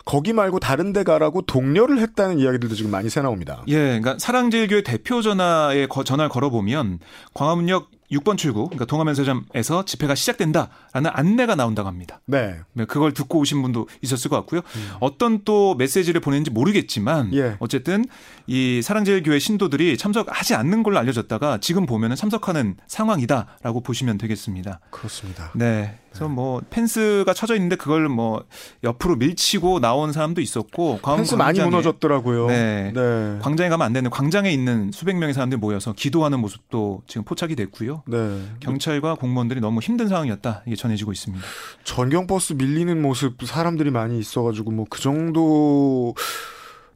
거기 0.05 0.33
말고 0.33 0.59
다른 0.59 0.91
데 0.93 1.03
가라고 1.03 1.41
독려를 1.43 1.99
했다는 1.99 2.39
이야기들도 2.39 2.75
지금 2.75 2.91
많이 2.91 3.09
새 3.09 3.21
나옵니다. 3.21 3.63
예, 3.67 3.75
그러니까 3.99 4.17
사랑제일교회 4.19 4.83
대표 4.83 5.21
전화에 5.21 5.87
거- 5.87 6.03
전화를 6.03 6.29
걸어 6.29 6.49
보면 6.49 6.99
광화문역 7.33 7.89
6번 8.11 8.37
출구, 8.37 8.65
그러니까 8.65 8.85
동화면세점에서 8.85 9.85
집회가 9.85 10.15
시작된다라는 10.15 11.11
안내가 11.13 11.55
나온다고 11.55 11.87
합니다. 11.87 12.21
네. 12.25 12.59
네, 12.73 12.85
그걸 12.85 13.13
듣고 13.13 13.39
오신 13.39 13.61
분도 13.61 13.87
있었을 14.01 14.29
것 14.29 14.37
같고요. 14.37 14.61
음. 14.75 14.91
어떤 14.99 15.43
또 15.43 15.75
메시지를 15.75 16.21
보냈는지 16.21 16.51
모르겠지만 16.51 17.33
예. 17.33 17.57
어쨌든 17.59 18.05
이 18.47 18.81
사랑제일교회 18.81 19.39
신도들이 19.39 19.97
참석하지 19.97 20.55
않는 20.55 20.83
걸로 20.83 20.97
알려졌다가 20.99 21.59
지금 21.59 21.85
보면은 21.85 22.15
참석하는 22.15 22.77
상황이다라고 22.87 23.81
보시면 23.81 24.17
되겠습니다. 24.17 24.79
그렇습니다. 24.89 25.51
네. 25.55 25.99
그래서 26.17 26.27
뭐 26.27 26.61
펜스가 26.69 27.33
쳐져 27.33 27.55
있는데 27.55 27.75
그걸 27.75 28.09
뭐 28.09 28.43
옆으로 28.83 29.15
밀치고 29.15 29.79
나온 29.79 30.11
사람도 30.11 30.41
있었고 30.41 30.99
펜스 31.03 31.35
많이 31.35 31.59
무너졌더라고요. 31.61 32.47
네. 32.47 32.91
네. 32.93 33.39
광장에 33.41 33.69
가면 33.69 33.85
안 33.85 33.93
되는 33.93 34.09
광장에 34.09 34.51
있는 34.51 34.91
수백 34.91 35.17
명의 35.17 35.33
사람들이 35.33 35.59
모여서 35.59 35.93
기도하는 35.93 36.39
모습도 36.39 37.03
지금 37.07 37.23
포착이 37.23 37.55
됐고요. 37.55 38.03
네. 38.07 38.41
경찰과 38.59 39.15
공무원들이 39.15 39.61
너무 39.61 39.79
힘든 39.79 40.07
상황이었다 40.07 40.63
이게 40.65 40.75
전해지고 40.75 41.11
있습니다. 41.11 41.45
전경버스 41.83 42.53
밀리는 42.53 43.01
모습 43.01 43.37
사람들이 43.45 43.91
많이 43.91 44.17
있어가지고 44.19 44.71
뭐 44.71 44.87
그 44.89 45.01
정도 45.01 46.15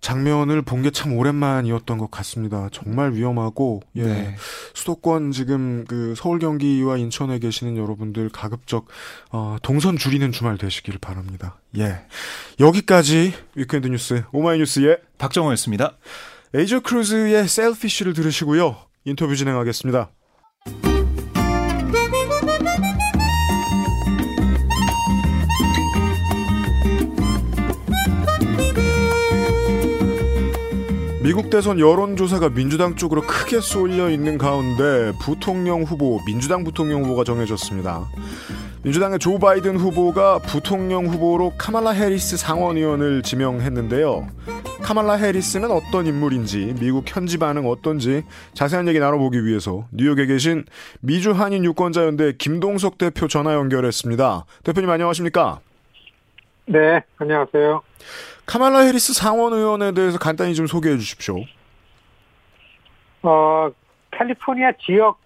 장면을 0.02 0.64
본 0.64 0.82
게 0.82 0.90
참 0.92 1.14
오랜만이었던 1.14 1.98
것 2.00 2.10
같습니다. 2.12 2.68
정말 2.72 3.14
위험하고 3.14 3.82
예. 3.96 4.04
네. 4.04 4.36
수도권 4.74 5.32
지금 5.32 5.86
그 5.88 6.16
서울 6.18 6.40
경기와 6.40 6.98
인천에 6.98 7.38
계시는 7.40 7.78
여러분들 7.78 8.30
가급적 8.30 8.88
어, 9.32 9.58
동선 9.62 9.98
줄이는 9.98 10.32
주말 10.32 10.58
되시길 10.58 10.98
바랍니다. 10.98 11.58
예. 11.78 12.02
여기까지 12.60 13.34
weekend 13.56 13.88
뉴스 13.88 14.24
오마이뉴스의 14.32 14.98
박정호였습니다. 15.20 15.98
에이저 16.56 16.80
크루즈의 16.82 17.48
Selfish를 17.48 18.13
들으시고요. 18.14 18.76
인터뷰 19.06 19.36
진행하겠습니다. 19.36 20.10
미국 31.24 31.52
대선 31.52 31.80
여론조사가 31.80 32.50
민주당 32.50 32.96
쪽으로 32.96 33.22
크게 33.22 33.60
쏠려 33.60 34.10
있는 34.10 34.40
가운데 34.40 35.12
부통령 35.22 35.84
후보, 35.84 36.20
민주당 36.26 36.64
부통령 36.64 37.04
후보가 37.04 37.24
정해졌습니다. 37.24 38.08
민주당의 38.82 39.20
조 39.20 39.38
바이든 39.38 39.78
후보가 39.78 40.40
부통령 40.40 41.06
후보로 41.06 41.54
카말라 41.60 41.92
해리스 41.92 42.38
상원의원을 42.38 43.22
지명했는데요. 43.22 44.30
카말라 44.82 45.14
해리스는 45.14 45.70
어떤 45.70 46.08
인물인지, 46.08 46.74
미국 46.80 47.06
현지 47.06 47.38
반응 47.38 47.70
어떤지 47.70 48.24
자세한 48.56 48.88
얘기 48.88 49.00
나눠보기 49.00 49.46
위해서 49.46 49.86
뉴욕에 49.92 50.26
계신 50.26 50.66
미주 51.02 51.34
한인 51.34 51.64
유권자연대 51.64 52.34
김동석 52.40 52.98
대표 52.98 53.28
전화 53.28 53.54
연결했습니다. 53.54 54.46
대표님 54.64 54.90
안녕하십니까? 54.90 55.60
네, 56.65 57.02
안녕하세요. 57.17 57.82
카말라 58.45 58.80
해리스 58.80 59.13
상원 59.13 59.54
의원에 59.54 59.93
대해서 59.93 60.17
간단히 60.17 60.54
좀 60.54 60.67
소개해 60.67 60.97
주십시오. 60.97 61.38
어, 63.24 63.69
캘리포니아 64.12 64.71
지역 64.84 65.19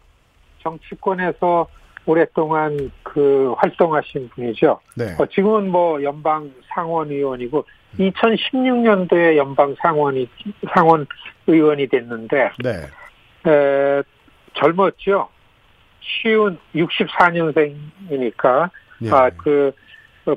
정치권에서 0.64 1.68
오랫동안 2.06 2.92
그 3.04 3.54
활동하신 3.58 4.30
분이죠. 4.30 4.80
네. 4.96 5.16
어, 5.20 5.26
지금은 5.26 5.72
뭐 5.72 6.02
연방 6.04 6.52
상원 6.74 7.10
의원이고 7.10 7.66
2016년도에 8.00 9.38
연방 9.38 9.76
상원이 9.82 10.30
상원 10.74 11.08
의원이 11.48 11.88
됐는데 11.88 12.52
네. 12.60 12.90
에, 13.50 14.04
젊었죠. 14.54 15.30
쉬운 16.02 16.60
64년생이니까 16.76 18.70
네. 19.00 19.10
아그 19.12 19.72
어, 19.76 19.85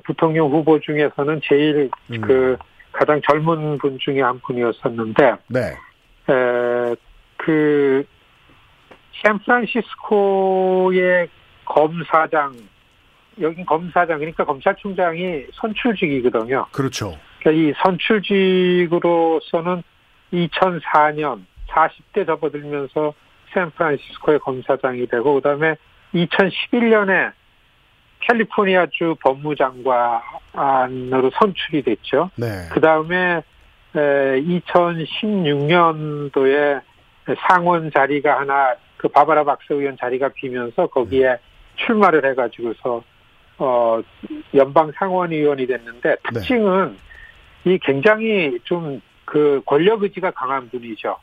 부통령 0.05 0.51
후보 0.51 0.79
중에서는 0.81 1.41
제일 1.45 1.89
음. 2.13 2.21
그 2.21 2.59
가장 2.93 3.21
젊은 3.29 3.79
분 3.79 3.99
중에 3.99 4.21
한 4.21 4.39
분이었었는데, 4.41 5.37
네. 5.49 5.61
에, 5.61 5.75
그 7.37 8.05
샌프란시스코의 9.25 11.29
검사장 11.65 12.55
여긴 13.41 13.65
검사장 13.65 14.19
그러니까 14.19 14.45
검찰총장이 14.45 15.47
선출직이거든요. 15.55 16.67
그렇죠. 16.73 17.17
그러니까 17.41 17.63
이 17.63 17.73
선출직으로서는 17.83 19.83
2004년 20.33 21.45
40대 21.69 22.27
접어들면서 22.27 23.15
샌프란시스코의 23.55 24.41
검사장이 24.41 25.07
되고 25.07 25.35
그 25.35 25.41
다음에 25.41 25.77
2011년에 26.15 27.33
캘리포니아주 28.29 29.17
법무장관으로 29.23 31.31
선출이 31.39 31.83
됐죠. 31.83 32.31
네. 32.37 32.69
그 32.71 32.81
다음에 32.81 33.43
2016년도에 33.95 36.81
상원 37.47 37.91
자리가 37.91 38.41
하나 38.41 38.75
그 38.97 39.09
바바라 39.09 39.45
박사 39.45 39.75
의원 39.75 39.99
자리가 39.99 40.31
비면서 40.31 40.87
거기에 40.89 41.29
네. 41.29 41.37
출마를 41.77 42.25
해가지고서 42.31 43.05
어 43.59 44.01
연방 44.55 44.91
상원 44.97 45.31
의원이 45.33 45.67
됐는데 45.67 46.17
특징은 46.25 46.97
네. 47.65 47.75
이 47.75 47.79
굉장히 47.83 48.59
좀 48.65 49.03
그 49.29 49.61
권력 49.67 50.03
의지가 50.03 50.31
강한 50.31 50.71
분이죠. 50.71 51.17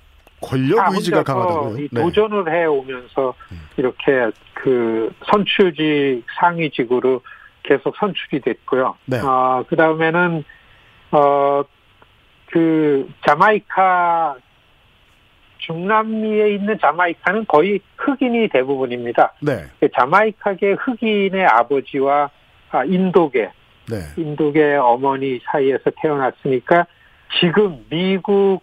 권력 0.46 0.94
의지가 0.94 1.24
강하다고요. 1.24 1.88
네. 1.92 2.02
도전을 2.02 2.54
해 2.54 2.66
오면서 2.66 3.34
음. 3.52 3.62
이렇게 3.78 4.32
그 4.54 5.12
선출직 5.32 6.24
상위직으로 6.40 7.22
계속 7.64 7.96
선출이 7.98 8.42
됐고요. 8.42 8.96
네. 9.06 9.20
어, 9.20 9.66
그 9.68 9.76
다음에는 9.76 10.44
어 11.12 11.64
그 12.56 13.10
자마이카 13.28 14.38
중남미에 15.58 16.54
있는 16.54 16.78
자마이카는 16.80 17.46
거의 17.48 17.82
흑인이 17.98 18.48
대부분입니다. 18.48 19.34
네. 19.42 19.66
그 19.82 19.90
자마이카계 19.94 20.74
흑인의 20.80 21.46
아버지와 21.46 22.30
아, 22.72 22.86
인도계, 22.86 23.52
네. 23.90 23.98
인도계 24.16 24.76
어머니 24.76 25.42
사이에서 25.44 25.92
태어났으니까 26.02 26.88
지금 27.42 27.84
미국 27.90 28.62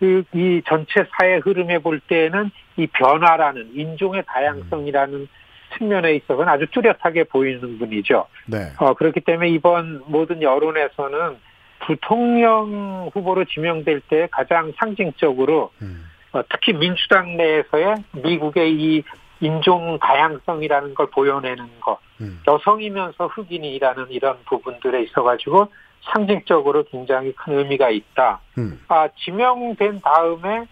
그 0.00 0.24
이 0.32 0.62
전체 0.66 1.04
사회 1.12 1.36
흐름에 1.36 1.78
볼 1.78 2.00
때는 2.00 2.50
이 2.76 2.86
변화라는 2.86 3.72
인종의 3.74 4.24
다양성이라는 4.26 5.14
음. 5.14 5.28
측면에 5.76 6.14
있어서는 6.14 6.48
아주 6.48 6.66
뚜렷하게 6.72 7.24
보이는 7.24 7.78
분이죠. 7.78 8.26
네. 8.46 8.72
어, 8.78 8.94
그렇기 8.94 9.20
때문에 9.20 9.50
이번 9.50 10.02
모든 10.06 10.42
여론에서는 10.42 11.36
부통령 11.80 13.10
후보로 13.12 13.44
지명될 13.44 14.00
때 14.08 14.26
가장 14.32 14.72
상징적으로 14.78 15.70
음. 15.82 16.06
어, 16.32 16.42
특히 16.48 16.72
민주당 16.72 17.36
내에서의 17.36 17.96
미국의 18.12 18.72
이 18.74 19.02
인종 19.40 19.98
다양성이라는 20.00 20.94
걸 20.94 21.10
보여내는 21.10 21.80
것, 21.80 21.98
음. 22.20 22.40
여성이면서 22.46 23.26
흑인이라는 23.28 24.06
이런 24.10 24.38
부분들에 24.46 25.02
있어가지고 25.02 25.68
상징적으로 26.02 26.84
굉장히 26.84 27.32
큰 27.32 27.58
의미가 27.58 27.90
있다. 27.90 28.40
음. 28.58 28.80
아, 28.88 29.08
지명된 29.24 30.00
다음에 30.00 30.66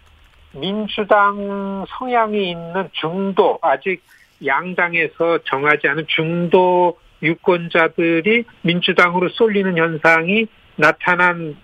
민주당 0.53 1.85
성향이 1.87 2.49
있는 2.51 2.89
중도, 2.93 3.59
아직 3.61 4.01
양당에서 4.45 5.39
정하지 5.45 5.87
않은 5.89 6.05
중도 6.07 6.97
유권자들이 7.21 8.45
민주당으로 8.61 9.29
쏠리는 9.29 9.77
현상이 9.77 10.47
나타난 10.77 11.57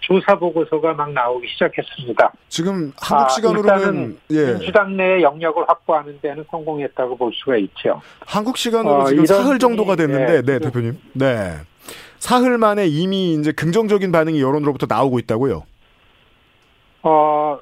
조사 0.00 0.36
보고서가 0.36 0.94
막 0.94 1.12
나오기 1.12 1.46
시작했습니다. 1.48 2.32
지금 2.48 2.92
한국 2.96 3.26
아, 3.26 3.28
시간으로는 3.28 4.16
아, 4.16 4.24
예. 4.30 4.52
민주당 4.54 4.96
내의 4.96 5.22
영역을 5.22 5.68
확보하는 5.68 6.18
데는 6.22 6.44
성공했다고 6.50 7.16
볼 7.16 7.32
수가 7.34 7.56
있죠. 7.58 8.00
한국 8.26 8.56
시간으로 8.56 8.94
어, 8.94 9.06
지금 9.06 9.26
사흘 9.26 9.58
정도가 9.58 9.96
됐는데, 9.96 10.36
예, 10.36 10.42
네, 10.42 10.58
대표님. 10.58 10.98
네. 11.12 11.58
사흘 12.18 12.58
만에 12.58 12.86
이미 12.86 13.34
이제 13.34 13.52
긍정적인 13.52 14.12
반응이 14.12 14.40
여론으로부터 14.40 14.86
나오고 14.88 15.18
있다고요? 15.20 15.64
어, 17.02 17.58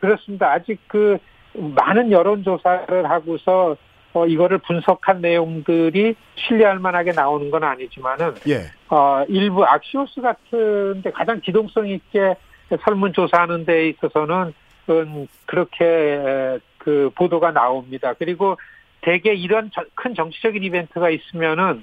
그렇습니다. 0.00 0.52
아직 0.52 0.78
그 0.88 1.18
많은 1.54 2.10
여론조사를 2.10 3.08
하고서 3.08 3.76
어, 4.14 4.26
이거를 4.26 4.58
분석한 4.58 5.22
내용들이 5.22 6.14
신뢰할 6.34 6.78
만하게 6.78 7.12
나오는 7.12 7.50
건 7.50 7.64
아니지만은, 7.64 8.34
예. 8.46 8.64
어, 8.90 9.24
일부 9.28 9.64
악시오스 9.64 10.20
같은데 10.20 11.10
가장 11.12 11.40
기동성 11.40 11.88
있게 11.88 12.34
설문조사하는 12.84 13.64
데 13.64 13.88
있어서는, 13.88 14.52
음, 14.90 15.26
그렇게 15.46 16.58
그 16.76 17.10
보도가 17.14 17.52
나옵니다. 17.52 18.12
그리고 18.18 18.58
대개 19.00 19.32
이런 19.32 19.70
큰 19.94 20.14
정치적인 20.14 20.62
이벤트가 20.62 21.08
있으면은 21.08 21.82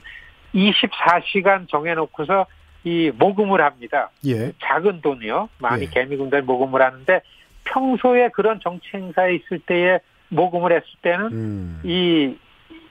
24시간 0.53 1.67
정해놓고서 1.69 2.45
이 2.83 3.11
모금을 3.17 3.61
합니다. 3.61 4.09
예. 4.25 4.53
작은 4.61 5.01
돈이요. 5.01 5.49
많이 5.59 5.83
예. 5.83 5.89
개미군들 5.89 6.43
모금을 6.43 6.81
하는데 6.81 7.21
평소에 7.65 8.29
그런 8.29 8.59
정치 8.61 8.87
행사에 8.93 9.35
있을 9.35 9.59
때에 9.59 9.99
모금을 10.29 10.71
했을 10.71 10.87
때는 11.01 11.25
음. 11.31 11.81
이, 11.83 12.35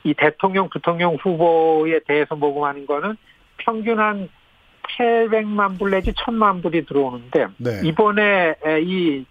이 0.05 0.15
대통령, 0.15 0.69
부통령 0.69 1.17
후보에 1.17 2.01
대해서 2.07 2.37
모금하는 2.37 2.87
거는 2.87 3.17
평균 3.59 3.99
한 3.99 4.29
800만 4.83 5.79
불 5.79 5.91
내지 5.91 6.13
1000만 6.13 6.63
불이 6.63 6.87
들어오는데 6.87 7.47
네. 7.59 7.81
이번에 7.85 8.55
이, 8.83 9.25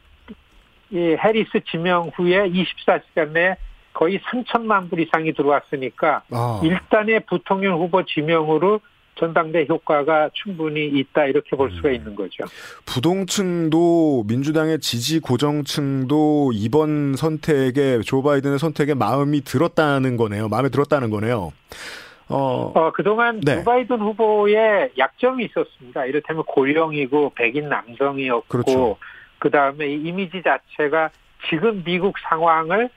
이 0.91 0.97
해리스 0.97 1.59
지명 1.69 2.11
후에 2.15 2.49
24시간 2.49 3.31
내에 3.31 3.55
거의 3.97 4.19
3천만 4.19 4.91
불 4.91 4.99
이상이 4.99 5.33
들어왔으니까 5.33 6.21
아. 6.29 6.61
일단의 6.63 7.21
부통령 7.21 7.79
후보 7.81 8.05
지명으로 8.05 8.79
전당대 9.15 9.65
효과가 9.67 10.29
충분히 10.33 10.85
있다 10.85 11.25
이렇게 11.25 11.55
볼 11.55 11.71
수가 11.71 11.89
음. 11.89 11.95
있는 11.95 12.15
거죠. 12.15 12.43
부동층도 12.85 14.25
민주당의 14.27 14.79
지지 14.81 15.19
고정층도 15.19 16.51
이번 16.53 17.15
선택에 17.15 18.01
조 18.01 18.21
바이든의 18.21 18.59
선택에 18.59 18.93
마음이 18.93 19.41
들었다는 19.41 20.15
거네요. 20.15 20.47
마음에 20.47 20.69
들었다는 20.69 21.09
거네요. 21.09 21.51
어, 22.29 22.71
어 22.75 22.91
그동안 22.91 23.41
네. 23.41 23.55
조 23.55 23.63
바이든 23.63 23.99
후보의 23.99 24.91
약점이 24.95 25.45
있었습니다. 25.45 26.05
이를테면 26.05 26.43
고령이고 26.43 27.31
백인 27.33 27.67
남성이었고 27.69 28.45
그렇죠. 28.47 28.97
그다음에 29.39 29.87
이미지 29.87 30.43
자체가 30.43 31.09
지금 31.49 31.83
미국 31.83 32.19
상황을 32.19 32.91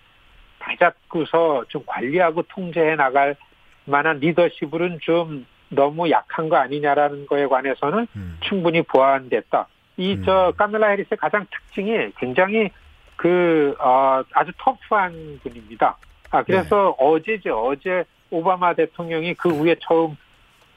다잡고서 0.60 1.64
좀 1.68 1.82
관리하고 1.86 2.42
통제해 2.42 2.94
나갈 2.94 3.36
만한 3.84 4.18
리더십으로는 4.18 4.98
좀 5.02 5.46
너무 5.68 6.10
약한 6.10 6.48
거 6.48 6.56
아니냐라는 6.56 7.26
거에 7.26 7.46
관해서는 7.46 8.06
음. 8.14 8.38
충분히 8.40 8.82
보완됐다. 8.82 9.66
이저 9.96 10.48
음. 10.48 10.56
카멜라 10.56 10.88
해리스의 10.90 11.18
가장 11.18 11.46
특징이 11.50 12.12
굉장히 12.18 12.70
그 13.16 13.74
어, 13.80 14.22
아주 14.32 14.52
터프한 14.58 15.40
분입니다. 15.42 15.96
아 16.30 16.42
그래서 16.44 16.94
네. 16.98 17.04
어제죠 17.04 17.66
어제 17.66 18.04
오바마 18.30 18.74
대통령이 18.74 19.34
그 19.34 19.48
후에 19.48 19.74
처음 19.80 20.16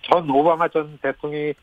전 0.01 0.29
오바마 0.29 0.69
전 0.69 0.97
대통령이 1.01 1.53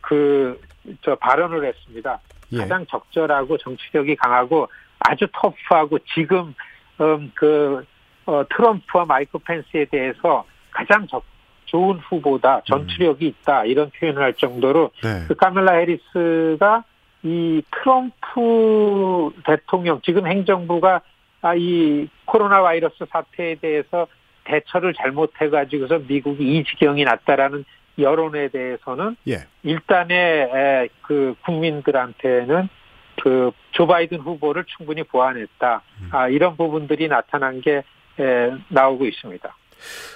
그 0.00 0.58
저 1.02 1.14
발언을 1.16 1.64
했습니다. 1.64 2.20
예. 2.52 2.58
가장 2.58 2.86
적절하고 2.86 3.58
정치력이 3.58 4.16
강하고 4.16 4.68
아주 5.00 5.26
터프하고 5.32 5.98
지금 6.14 6.54
음, 7.00 7.30
그 7.34 7.84
어, 8.26 8.42
트럼프와 8.48 9.04
마이크 9.04 9.38
펜스에 9.38 9.86
대해서 9.86 10.44
가장 10.70 11.06
적 11.06 11.24
좋은 11.66 11.98
후보다, 11.98 12.62
전투력이 12.64 13.26
있다 13.26 13.64
이런 13.64 13.90
표현을 13.90 14.22
할 14.22 14.34
정도로 14.34 14.90
네. 15.02 15.24
그 15.26 15.34
카멜라 15.34 15.74
해리스가 15.74 16.84
이 17.22 17.62
트럼프 17.72 19.30
대통령 19.44 20.00
지금 20.02 20.26
행정부가 20.26 21.00
아, 21.42 21.54
이 21.54 22.08
코로나 22.24 22.62
바이러스 22.62 23.04
사태에 23.10 23.56
대해서 23.56 24.06
대처를 24.44 24.94
잘못해 24.94 25.48
가지고서 25.50 25.98
미국이 26.06 26.56
이 26.56 26.64
지경이 26.64 27.04
났다라는 27.04 27.64
여론에 27.98 28.48
대해서는 28.48 29.16
예. 29.28 29.38
일단의 29.62 30.88
그 31.02 31.34
국민들한테는 31.44 32.68
그 33.22 33.50
조 33.76 33.86
바이든 33.86 34.20
후보를 34.20 34.64
충분히 34.76 35.02
보완했다. 35.02 35.82
음. 36.00 36.08
아, 36.10 36.28
이런 36.28 36.56
부분들이 36.56 37.08
나타난 37.08 37.60
게 37.60 37.82
나오고 38.68 39.04
있습니다. 39.04 39.54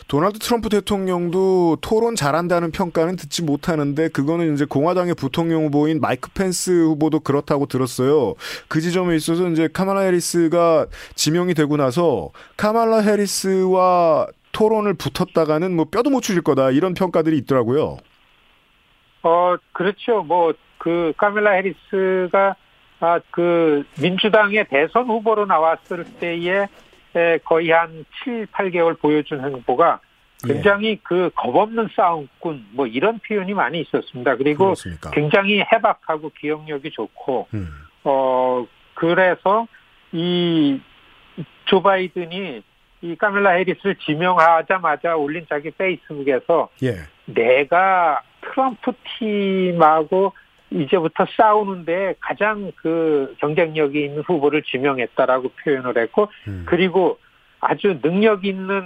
도널드 0.08 0.38
트럼프 0.38 0.70
대통령도 0.70 1.76
토론 1.82 2.16
잘한다는 2.16 2.72
평가는 2.72 3.16
듣지 3.16 3.44
못하는데 3.44 4.08
그거는 4.08 4.54
이제 4.54 4.64
공화당의 4.64 5.14
부통령 5.14 5.66
후보인 5.66 6.00
마이크 6.00 6.30
펜스 6.32 6.70
후보도 6.70 7.20
그렇다고 7.20 7.66
들었어요. 7.66 8.34
그 8.68 8.80
지점에 8.80 9.14
있어서 9.16 9.46
이제 9.50 9.68
카말라 9.70 10.00
해리스가 10.00 10.86
지명이 11.14 11.52
되고 11.52 11.76
나서 11.76 12.30
카말라 12.56 13.00
해리스와 13.02 14.28
토론을 14.52 14.94
붙었다가는 14.94 15.76
뭐 15.76 15.84
뼈도 15.84 16.08
못 16.08 16.22
추릴 16.22 16.40
거다 16.40 16.70
이런 16.70 16.94
평가들이 16.94 17.36
있더라고요. 17.36 17.98
어 19.22 19.56
그렇죠. 19.74 20.22
뭐 20.22 20.54
그 20.80 21.12
카멜라 21.18 21.50
해리스가 21.52 22.56
아 23.00 23.20
그 23.30 23.84
민주당의 24.00 24.66
대선 24.68 25.06
후보로 25.06 25.46
나왔을 25.46 26.04
때에 26.20 26.66
거의 27.44 27.70
한 27.70 28.04
7, 28.24 28.46
8개월 28.46 28.98
보여준 29.00 29.42
행보가 29.42 30.00
예. 30.48 30.52
굉장히 30.54 30.88
예. 30.90 30.98
그 31.02 31.30
겁없는 31.34 31.88
싸움꾼 31.96 32.66
뭐 32.72 32.86
이런 32.86 33.18
표현이 33.18 33.54
많이 33.54 33.80
있었습니다. 33.80 34.36
그리고 34.36 34.64
그렇습니까? 34.64 35.10
굉장히 35.10 35.60
해박하고 35.60 36.30
기억력이 36.38 36.90
좋고 36.90 37.48
음. 37.54 37.68
어 38.04 38.66
그래서 38.94 39.66
이 40.12 40.80
조 41.70 41.80
바이든이 41.82 42.62
이 43.02 43.16
카멜라 43.16 43.50
해리스를 43.52 43.94
지명하자마자 43.94 45.16
올린 45.16 45.46
자기 45.48 45.70
페이스북에서 45.70 46.68
예. 46.82 46.96
내가 47.26 48.22
트럼프 48.42 48.92
팀하고 49.18 50.32
이제부터 50.70 51.26
싸우는데 51.36 52.14
가장 52.20 52.72
그 52.76 53.34
경쟁력이 53.38 54.04
있는 54.04 54.22
후보를 54.22 54.62
지명했다라고 54.62 55.50
표현을 55.62 55.98
했고 55.98 56.28
음. 56.46 56.64
그리고 56.66 57.18
아주 57.60 58.00
능력 58.00 58.44
있는 58.44 58.82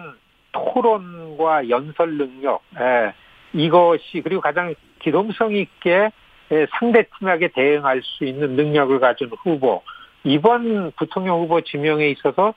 토론과 0.53 1.69
연설 1.69 2.17
능력 2.17 2.63
예, 2.79 3.13
이것이 3.53 4.23
그리고 4.23 4.41
가장 4.41 4.75
기동성 5.01 5.55
있게 5.55 6.11
예, 6.53 6.67
상대 6.79 7.05
팀에게 7.19 7.49
대응할 7.49 8.03
수 8.03 8.25
있는 8.25 8.57
능력을 8.57 8.99
가진 9.01 9.31
후보 9.43 9.83
이번 10.25 10.93
부통령 10.93 11.41
후보 11.41 11.61
지명에 11.61 12.09
있어서 12.11 12.55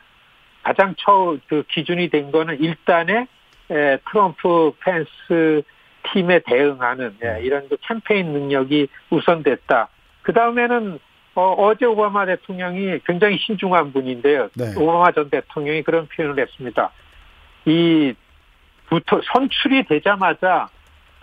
가장 0.64 0.96
처그 0.98 1.64
기준이 1.70 2.10
된 2.10 2.32
거는 2.32 2.60
일단의 2.62 3.28
예, 3.72 4.00
트럼프 4.10 4.72
펜스 4.80 5.64
팀에 6.14 6.40
대응하는 6.46 7.16
예, 7.24 7.28
음. 7.28 7.40
이런 7.44 7.70
그 7.70 7.78
캠페인 7.82 8.28
능력이 8.34 8.88
우선됐다. 9.10 9.88
그 10.22 10.34
다음에는 10.34 11.00
어, 11.36 11.74
제 11.80 11.86
오바마 11.86 12.26
대통령이 12.26 13.00
굉장히 13.06 13.38
신중한 13.38 13.94
분인데요. 13.94 14.50
네. 14.56 14.74
오바마 14.76 15.12
전 15.12 15.30
대통령이 15.30 15.84
그런 15.84 16.08
표현을 16.08 16.40
했습니다. 16.42 16.92
이 17.66 18.14
부터 18.90 19.22
선출이 19.34 19.84
되자마자 19.84 20.68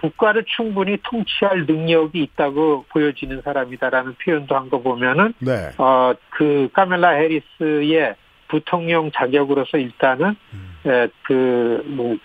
국가를 0.01 0.45
충분히 0.45 0.99
통치할 1.03 1.65
능력이 1.67 2.23
있다고 2.23 2.85
보여지는 2.91 3.41
사람이다라는 3.43 4.15
표현도 4.23 4.55
한 4.55 4.69
거 4.69 4.81
보면은 4.83 5.33
네. 5.39 5.71
어그 5.79 6.69
카멜라 6.75 7.11
해리스의 7.11 8.15
부통령 8.49 9.11
자격으로서 9.13 9.79
일단은 9.79 10.37
음. 10.53 11.09
그뭐 11.25 12.17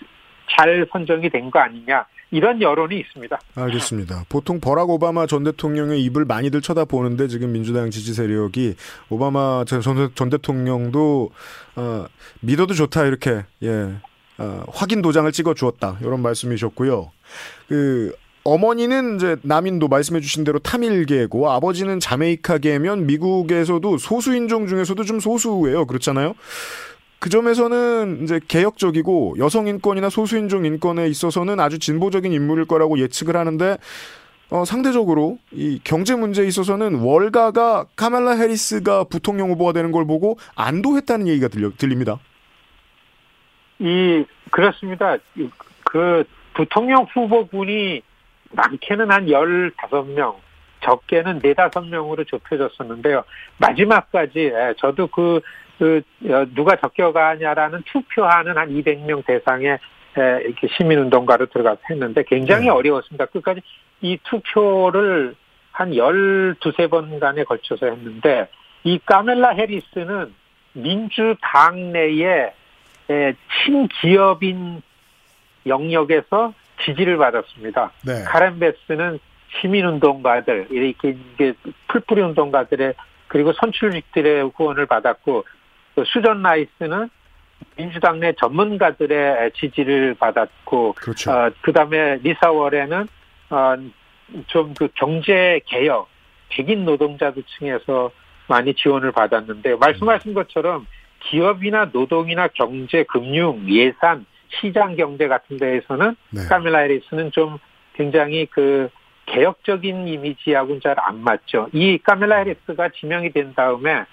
잘 0.50 0.86
선정이 0.92 1.30
된 1.30 1.50
거 1.50 1.58
아니냐 1.58 2.04
이런 2.30 2.62
여론이 2.62 2.98
있습니다. 2.98 3.38
알겠습니다. 3.54 4.24
보통 4.28 4.60
버락 4.60 4.90
오바마 4.90 5.26
전 5.26 5.42
대통령의 5.44 6.02
입을 6.04 6.24
많이들 6.24 6.60
쳐다보는데 6.60 7.28
지금 7.28 7.52
민주당 7.52 7.90
지지 7.90 8.14
세력이 8.14 8.76
오바마 9.08 9.64
전, 9.66 9.82
전 10.14 10.30
대통령도 10.30 11.30
어, 11.76 12.06
믿어도 12.40 12.74
좋다 12.74 13.06
이렇게 13.06 13.44
예 13.62 13.94
어, 14.38 14.64
확인 14.68 15.02
도장을 15.02 15.30
찍어 15.32 15.54
주었다 15.54 15.98
이런 16.00 16.22
말씀이셨고요. 16.22 17.10
그 17.68 18.14
어머니는 18.44 19.16
이제 19.16 19.36
남인도 19.42 19.88
말씀해주신 19.88 20.44
대로 20.44 20.58
타밀계고 20.58 21.50
아버지는 21.50 22.00
자메이카계면 22.00 23.06
미국에서도 23.06 23.98
소수인종 23.98 24.66
중에서도 24.66 25.04
좀 25.04 25.20
소수예요. 25.20 25.86
그렇잖아요. 25.86 26.34
그 27.20 27.28
점에서는 27.28 28.22
이제 28.22 28.40
개혁적이고 28.48 29.36
여성 29.38 29.68
인권이나 29.68 30.08
소수인종 30.08 30.64
인권에 30.64 31.06
있어서는 31.06 31.60
아주 31.60 31.78
진보적인 31.78 32.32
인물일 32.32 32.64
거라고 32.64 32.98
예측을 32.98 33.36
하는데 33.36 33.76
어, 34.48 34.64
상대적으로 34.64 35.38
이 35.52 35.78
경제 35.84 36.16
문제에 36.16 36.46
있어서는 36.46 36.96
월가가 36.96 37.86
카멜라 37.94 38.32
해리스가 38.32 39.04
부통령 39.04 39.50
후보가 39.50 39.72
되는 39.72 39.92
걸 39.92 40.06
보고 40.06 40.38
안도했다는 40.56 41.28
얘기가 41.28 41.48
들려, 41.48 41.70
들립니다. 41.76 42.18
이 43.78 44.24
그렇습니다. 44.50 45.16
그 45.84 46.24
부통령 46.54 47.04
후보군이 47.04 48.02
많게는 48.52 49.10
한 49.10 49.26
15명, 49.26 50.36
적게는 50.82 51.40
4, 51.40 51.68
5명으로 51.68 52.26
좁혀졌었는데요. 52.26 53.24
마지막까지 53.58 54.38
예, 54.38 54.74
저도 54.78 55.06
그 55.08 55.40
그 55.80 56.02
어, 56.26 56.44
누가 56.54 56.76
적격하냐라는 56.76 57.84
투표하는 57.86 58.58
한 58.58 58.68
200명 58.68 59.24
대상의 59.24 59.78
이렇게 60.14 60.68
시민운동가로 60.76 61.46
들어가서 61.46 61.80
했는데 61.88 62.22
굉장히 62.24 62.64
네. 62.64 62.70
어려웠습니다. 62.70 63.24
끝까지 63.26 63.62
이 64.02 64.18
투표를 64.24 65.34
한 65.72 65.92
12세 65.92 66.90
번간에 66.90 67.44
걸쳐서 67.44 67.86
했는데 67.86 68.48
이 68.84 68.98
카멜라 69.06 69.52
해리스는 69.52 70.34
민주당 70.74 71.92
내에 71.92 72.52
친기업인 73.64 74.82
영역에서 75.66 76.52
지지를 76.84 77.16
받았습니다. 77.16 77.92
네. 78.04 78.24
카렌 78.26 78.58
베스는 78.58 79.18
시민운동가들 79.60 80.68
이렇게 80.70 81.16
풀뿌리 81.88 82.20
운동가들의 82.20 82.94
그리고 83.28 83.52
선출직들의 83.52 84.50
후원을 84.54 84.86
받았고 84.86 85.44
그 86.00 86.04
수전 86.06 86.42
라이스는 86.42 87.10
민주당 87.76 88.20
내 88.20 88.32
전문가들의 88.32 89.52
지지를 89.52 90.14
받았고, 90.14 90.94
그렇죠. 90.94 91.30
어, 91.30 91.50
그 91.60 91.72
다음에 91.72 92.16
리사 92.22 92.50
월에는 92.50 93.06
어, 93.50 93.74
좀그 94.46 94.88
경제 94.94 95.60
개혁, 95.66 96.08
백인 96.48 96.86
노동자들 96.86 97.42
층에서 97.58 98.10
많이 98.48 98.74
지원을 98.74 99.12
받았는데 99.12 99.76
말씀하신 99.76 100.32
것처럼 100.32 100.86
기업이나 101.20 101.90
노동이나 101.92 102.48
경제, 102.48 103.04
금융, 103.04 103.68
예산, 103.68 104.24
시장 104.48 104.96
경제 104.96 105.28
같은 105.28 105.58
데에서는 105.58 106.16
네. 106.30 106.40
카밀라 106.48 106.78
해리스는 106.78 107.30
좀 107.32 107.58
굉장히 107.94 108.46
그 108.46 108.88
개혁적인 109.26 110.08
이미지하고는 110.08 110.80
잘 110.80 110.98
안 110.98 111.22
맞죠. 111.22 111.68
이 111.72 111.98
카밀라 111.98 112.38
해리스가 112.38 112.88
지명이 112.88 113.30
된 113.32 113.54
다음에 113.54 114.04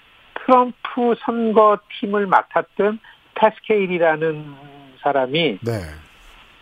트럼프 0.48 1.14
선거팀을 1.20 2.26
맡았던 2.26 2.98
패스케일이라는 3.34 4.54
사람이 5.02 5.58
네. 5.60 5.72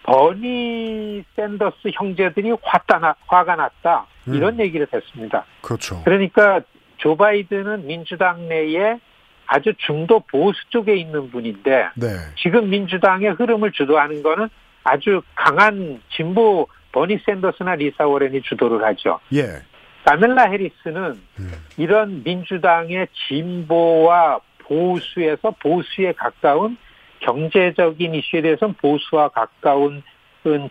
버니 0.03 1.25
샌더스 1.37 1.91
형제들이 1.95 2.53
화다 2.63 3.17
화가 3.27 3.55
났다 3.55 4.07
음. 4.27 4.35
이런 4.35 4.59
얘기를 4.59 4.89
했습니다. 4.93 5.45
그렇죠. 5.63 6.03
그러니까 6.05 6.61
조 6.97 7.17
바이든은 7.17 7.87
민주당 7.87 8.49
내에 8.49 8.99
아주 9.47 9.73
중도 9.87 10.21
보수 10.21 10.59
쪽에 10.71 10.97
있는 10.97 11.31
분인데 11.31 11.91
네. 11.95 12.09
지금 12.37 12.69
민주당의 12.69 13.31
흐름을 13.31 13.71
주도하는 13.71 14.25
거는 14.25 14.49
아주 14.83 15.23
강한 15.37 16.03
진보 16.11 16.67
버니 16.91 17.19
샌더스나 17.25 17.77
리사 17.77 18.07
워렌이 18.07 18.43
주도를 18.43 18.85
하죠. 18.85 19.21
예. 19.33 19.63
카멜라 20.07 20.45
해리스는 20.51 21.21
음. 21.41 21.53
이런 21.77 22.23
민주당의 22.23 23.09
진보와 23.29 24.39
보수에서 24.59 25.51
보수에 25.61 26.13
가까운 26.13 26.77
경제적인 27.21 28.15
이슈에 28.15 28.41
대해서는 28.41 28.75
보수와 28.75 29.29
가까운 29.29 30.03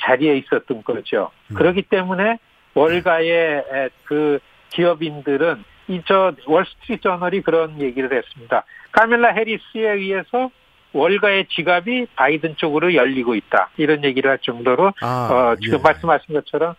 자리에 0.02 0.38
있었던 0.38 0.84
거죠. 0.84 1.32
음. 1.52 1.56
그렇기 1.56 1.82
때문에 1.84 2.40
월가의 2.76 3.64
그 4.06 4.40
기업인들은 4.70 5.64
이 5.88 6.02
저 6.06 6.34
월스트리트 6.46 7.02
저널이 7.04 7.42
그런 7.42 7.80
얘기를 7.80 8.12
했습니다. 8.12 8.64
카멜라 8.92 9.34
해리스에 9.34 9.92
의해서 9.92 10.50
월가의 10.94 11.48
지갑이 11.50 12.08
바이든 12.16 12.56
쪽으로 12.56 12.96
열리고 12.96 13.36
있다. 13.36 13.70
이런 13.78 14.04
얘기를 14.06 14.32
할 14.32 14.40
정도로 14.40 14.94
아, 15.02 15.30
어, 15.30 15.56
지금 15.62 15.80
예. 15.80 15.82
말씀하신 15.84 16.34
것처럼 16.36 16.72
어, 16.72 16.76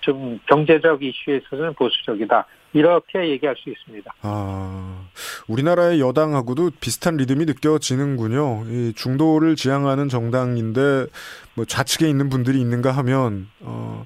좀 0.00 0.38
경제적 0.48 1.02
이슈에 1.02 1.38
있어서는 1.38 1.74
보수적이다. 1.74 2.46
이렇게 2.72 3.30
얘기할 3.30 3.56
수 3.58 3.68
있습니다. 3.68 4.14
아, 4.22 5.08
우리나라의 5.48 6.00
여당하고도 6.00 6.70
비슷한 6.80 7.16
리듬이 7.16 7.44
느껴지는군요. 7.44 8.64
이 8.68 8.92
중도를 8.94 9.56
지향하는 9.56 10.08
정당인데 10.08 11.06
뭐 11.54 11.64
좌측에 11.64 12.08
있는 12.08 12.28
분들이 12.28 12.60
있는가 12.60 12.92
하면 12.92 13.48
어, 13.60 14.04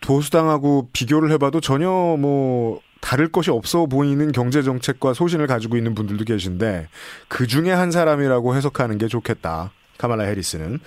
보수당하고 0.00 0.88
비교를 0.92 1.30
해봐도 1.32 1.60
전혀 1.60 1.88
뭐 1.88 2.80
다를 3.00 3.28
것이 3.30 3.50
없어 3.50 3.86
보이는 3.86 4.32
경제 4.32 4.62
정책과 4.62 5.14
소신을 5.14 5.46
가지고 5.46 5.76
있는 5.76 5.94
분들도 5.94 6.24
계신데 6.24 6.88
그 7.28 7.46
중에 7.46 7.70
한 7.70 7.90
사람이라고 7.90 8.54
해석하는 8.56 8.98
게 8.98 9.06
좋겠다. 9.06 9.70
카말라 9.98 10.24
해리스는 10.24 10.80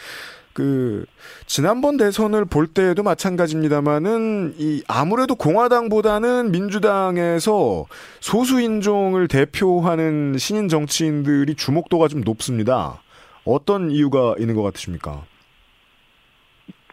그 0.53 1.05
지난번 1.45 1.97
대선을 1.97 2.45
볼 2.45 2.67
때에도 2.67 3.03
마찬가지입니다만은 3.03 4.55
이 4.57 4.83
아무래도 4.87 5.35
공화당보다는 5.35 6.51
민주당에서 6.51 7.85
소수 8.19 8.61
인종을 8.61 9.27
대표하는 9.27 10.37
신인 10.37 10.69
정치인들이 10.69 11.55
주목도가 11.55 12.07
좀 12.07 12.21
높습니다. 12.21 13.01
어떤 13.45 13.91
이유가 13.91 14.35
있는 14.39 14.55
것 14.55 14.61
같으십니까? 14.63 15.23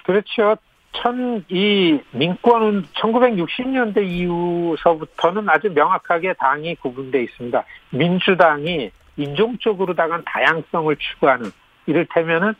그렇죠. 0.05 0.57
천, 0.93 1.45
이 1.49 2.01
민권 2.11 2.85
1960년대 2.95 4.05
이후서부터는 4.05 5.49
아주 5.49 5.71
명확하게 5.71 6.35
당이 6.35 6.75
구분되어 6.77 7.21
있습니다. 7.23 7.65
민주당이 7.91 8.91
인종적으로 9.17 9.95
다간 9.95 10.25
다양성을 10.25 10.97
추구하는 10.97 11.51
이를테면은 11.87 12.55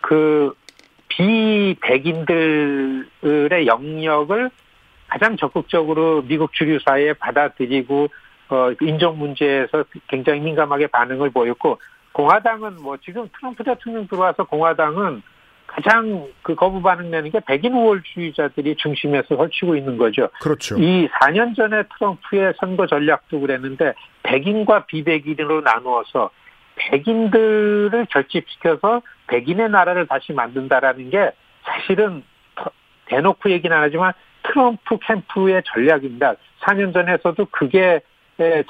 그 0.00 0.54
비백인들의 1.08 2.36
영역을 3.66 4.50
가장 5.08 5.36
적극적으로 5.36 6.22
미국 6.22 6.52
주류 6.52 6.78
사회에 6.84 7.14
받아들이고 7.14 8.08
어 8.50 8.72
인종 8.80 9.18
문제에서 9.18 9.84
굉장히 10.08 10.40
민감하게 10.40 10.86
반응을 10.88 11.30
보였고 11.30 11.78
공화당은 12.12 12.76
뭐 12.82 12.96
지금 12.98 13.28
트럼프 13.36 13.64
대통령 13.64 14.06
들어와서 14.08 14.44
공화당은 14.44 15.22
가장 15.66 16.26
그 16.42 16.54
거부 16.56 16.82
반응 16.82 17.10
내는 17.10 17.30
게 17.30 17.38
백인 17.46 17.72
우월주의자들이 17.74 18.74
중심에서 18.76 19.36
펼치고 19.36 19.76
있는 19.76 19.96
거죠. 19.98 20.28
그렇죠. 20.40 20.76
이 20.78 21.08
4년 21.08 21.54
전에 21.54 21.84
트럼프의 21.96 22.54
선거 22.58 22.88
전략도 22.88 23.38
그랬는데 23.38 23.94
백인과 24.24 24.86
비백인으로 24.86 25.60
나누어서 25.60 26.30
백인들을 26.88 28.06
결집시켜서 28.10 29.02
백인의 29.26 29.70
나라를 29.70 30.06
다시 30.06 30.32
만든다라는 30.32 31.10
게 31.10 31.30
사실은 31.64 32.22
대놓고 33.06 33.50
얘기는 33.50 33.74
안 33.76 33.82
하지만 33.82 34.12
트럼프 34.42 34.98
캠프의 34.98 35.62
전략입니다. 35.66 36.34
4년 36.62 36.92
전에서도 36.92 37.46
그게 37.50 38.00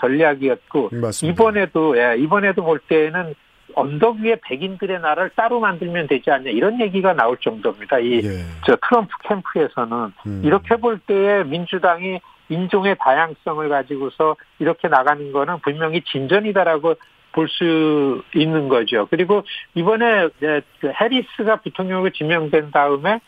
전략이었고 0.01 0.91
맞습니다. 0.93 1.33
이번에도 1.33 1.97
예, 1.97 2.17
이번에도 2.19 2.65
볼 2.65 2.81
때는 2.81 3.35
언덕 3.77 4.17
위에 4.17 4.37
백인들의 4.43 5.01
나라를 5.01 5.31
따로 5.37 5.61
만들면 5.61 6.09
되지 6.09 6.31
않냐 6.31 6.51
이런 6.51 6.81
얘기가 6.81 7.13
나올 7.13 7.37
정도입니다. 7.39 8.01
이저 8.01 8.29
예. 8.29 8.77
트럼프 8.89 9.13
캠프에서는 9.23 10.13
음. 10.27 10.43
이렇게 10.45 10.75
볼 10.77 10.99
때에 10.99 11.45
민주당이 11.45 12.21
인종의 12.49 12.97
다양성을 12.99 13.69
가지고서 13.69 14.37
이렇게 14.59 14.89
나가는 14.89 15.31
거는 15.31 15.61
분명히 15.61 16.03
진전이다라고 16.03 16.97
볼 17.33 17.49
수 17.49 18.23
있는 18.35 18.69
거죠. 18.69 19.07
그리고 19.11 19.43
이번에 19.75 20.29
네, 20.41 20.61
그 20.81 20.93
해리스가 21.01 21.57
부통령으로 21.57 22.11
지명된 22.11 22.71
다음에 22.71 23.21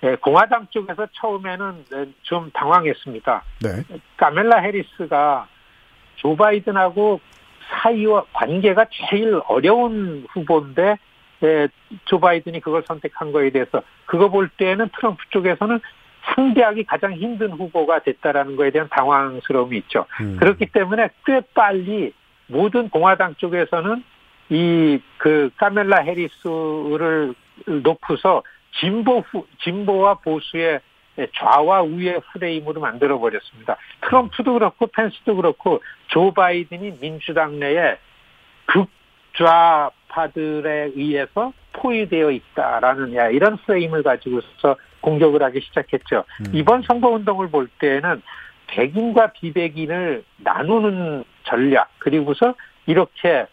네, 0.00 0.16
공화당 0.16 0.66
쪽에서 0.70 1.06
처음에는 1.12 1.84
네, 1.90 2.06
좀 2.22 2.50
당황했습니다. 2.52 3.42
네. 3.62 3.98
카멜라 4.16 4.60
해리스가 4.60 5.46
조 6.16 6.36
바이든하고 6.36 7.20
사이와 7.70 8.24
관계가 8.32 8.86
제일 8.90 9.40
어려운 9.46 10.26
후보인데 10.30 10.96
예, 11.42 11.68
조 12.04 12.20
바이든이 12.20 12.60
그걸 12.60 12.82
선택한 12.86 13.32
거에 13.32 13.50
대해서 13.50 13.82
그거 14.06 14.28
볼 14.28 14.48
때는 14.48 14.90
트럼프 14.96 15.22
쪽에서는 15.30 15.80
상대하기 16.34 16.84
가장 16.84 17.14
힘든 17.14 17.50
후보가 17.52 18.00
됐다라는 18.00 18.56
거에 18.56 18.70
대한 18.70 18.88
당황스러움이 18.90 19.78
있죠. 19.78 20.04
음. 20.20 20.36
그렇기 20.38 20.66
때문에 20.66 21.08
꽤 21.24 21.40
빨리 21.54 22.12
모든 22.50 22.88
공화당 22.88 23.34
쪽에서는 23.36 24.02
이 24.50 25.00
그 25.20 25.50
카멜라 25.58 25.98
해리스를 26.00 27.34
놓고서 27.66 28.42
진보 28.80 29.18
후, 29.20 29.46
진보와 29.62 30.14
보수의 30.14 30.80
좌와 31.36 31.82
우의 31.82 32.22
프레임으로 32.32 32.80
만들어 32.80 33.18
버렸습니다. 33.18 33.76
트럼프도 34.00 34.54
그렇고 34.54 34.86
펜스도 34.86 35.36
그렇고 35.36 35.82
조 36.06 36.32
바이든이 36.32 37.00
민주당 37.00 37.58
내에 37.58 37.98
극좌파들에 39.34 40.92
의해서 40.96 41.52
포위되어 41.74 42.30
있다라는 42.30 43.32
이런 43.34 43.58
프레임을 43.58 44.02
가지고서 44.02 44.76
공격을 45.02 45.42
하기 45.42 45.60
시작했죠. 45.60 46.24
음. 46.40 46.46
이번 46.54 46.80
선거 46.82 47.08
운동을 47.10 47.50
볼 47.50 47.68
때는 47.78 48.22
백인과 48.68 49.32
비백인을 49.32 50.24
나누는 50.38 51.24
전략 51.50 51.90
그리고서 51.98 52.54
이렇게 52.86 53.46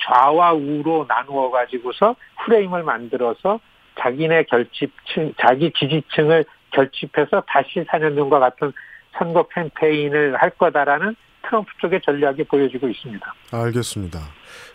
좌와 0.00 0.52
우로 0.54 1.04
나누어 1.08 1.50
가지고서 1.50 2.16
프레임을 2.44 2.82
만들어서 2.82 3.60
자기네 4.00 4.44
결집층, 4.44 5.34
자기 5.40 5.72
지지층을 5.78 6.44
결집해서 6.70 7.44
다시 7.46 7.84
4년 7.84 8.16
전과 8.16 8.40
같은 8.40 8.72
선거 9.16 9.46
캠페인을 9.48 10.36
할 10.36 10.50
거다라는 10.50 11.14
트럼프 11.42 11.70
쪽의 11.80 12.00
전략이 12.04 12.44
보여지고 12.44 12.88
있습니다. 12.88 13.34
알겠습니다. 13.52 14.18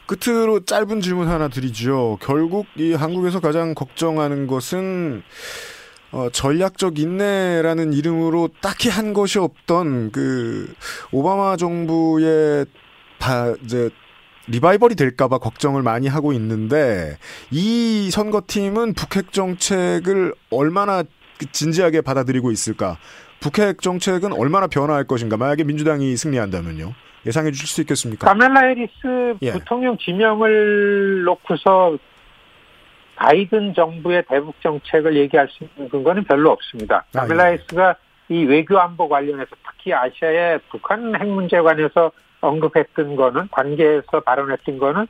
끝으로 0.05 0.63
짧은 0.63 1.01
질문 1.01 1.27
하나 1.27 1.47
드리죠. 1.49 2.17
결국 2.21 2.67
이 2.75 2.93
한국에서 2.93 3.39
가장 3.39 3.73
걱정하는 3.73 4.47
것은 4.47 5.23
어, 6.11 6.29
전략적 6.31 6.97
인내라는 6.99 7.93
이름으로 7.93 8.49
딱히 8.61 8.89
한 8.89 9.13
것이 9.13 9.37
없던 9.39 10.11
그 10.11 10.73
오바마 11.11 11.57
정부의 11.57 12.65
바, 13.19 13.53
이제 13.63 13.89
리바이벌이 14.47 14.95
될까봐 14.95 15.37
걱정을 15.37 15.83
많이 15.83 16.07
하고 16.07 16.33
있는데 16.33 17.17
이 17.51 18.09
선거팀은 18.11 18.93
북핵 18.93 19.31
정책을 19.31 20.33
얼마나 20.49 21.03
진지하게 21.51 22.01
받아들이고 22.01 22.51
있을까? 22.51 22.97
북핵 23.39 23.81
정책은 23.81 24.33
얼마나 24.33 24.67
변화할 24.67 25.05
것인가? 25.05 25.37
만약에 25.37 25.63
민주당이 25.63 26.17
승리한다면요. 26.17 26.93
예상해 27.25 27.51
주실 27.51 27.67
수 27.67 27.81
있겠습니까? 27.81 28.27
카멜라 28.27 28.61
해리스 28.67 29.37
예. 29.41 29.51
부통령 29.51 29.97
지명을 29.97 31.23
놓고서 31.23 31.97
바이든 33.19 33.73
정부의 33.73 34.23
대북 34.29 34.59
정책을 34.61 35.17
얘기할 35.17 35.49
수 35.49 35.65
있는 35.65 35.89
근거는 35.89 36.23
별로 36.23 36.51
없습니다. 36.51 37.03
아, 37.13 37.21
카말라 37.21 37.43
아, 37.43 37.51
예. 37.51 37.57
이 38.29 38.45
외교 38.45 38.79
안보 38.79 39.09
관련해서 39.09 39.49
특히 39.67 39.93
아시아의 39.93 40.59
북한 40.69 41.19
핵 41.19 41.27
문제 41.27 41.59
관해서 41.59 42.11
언급했던 42.39 43.17
거는 43.17 43.49
관계에서 43.51 44.21
발언했던 44.21 44.77
거는 44.77 45.07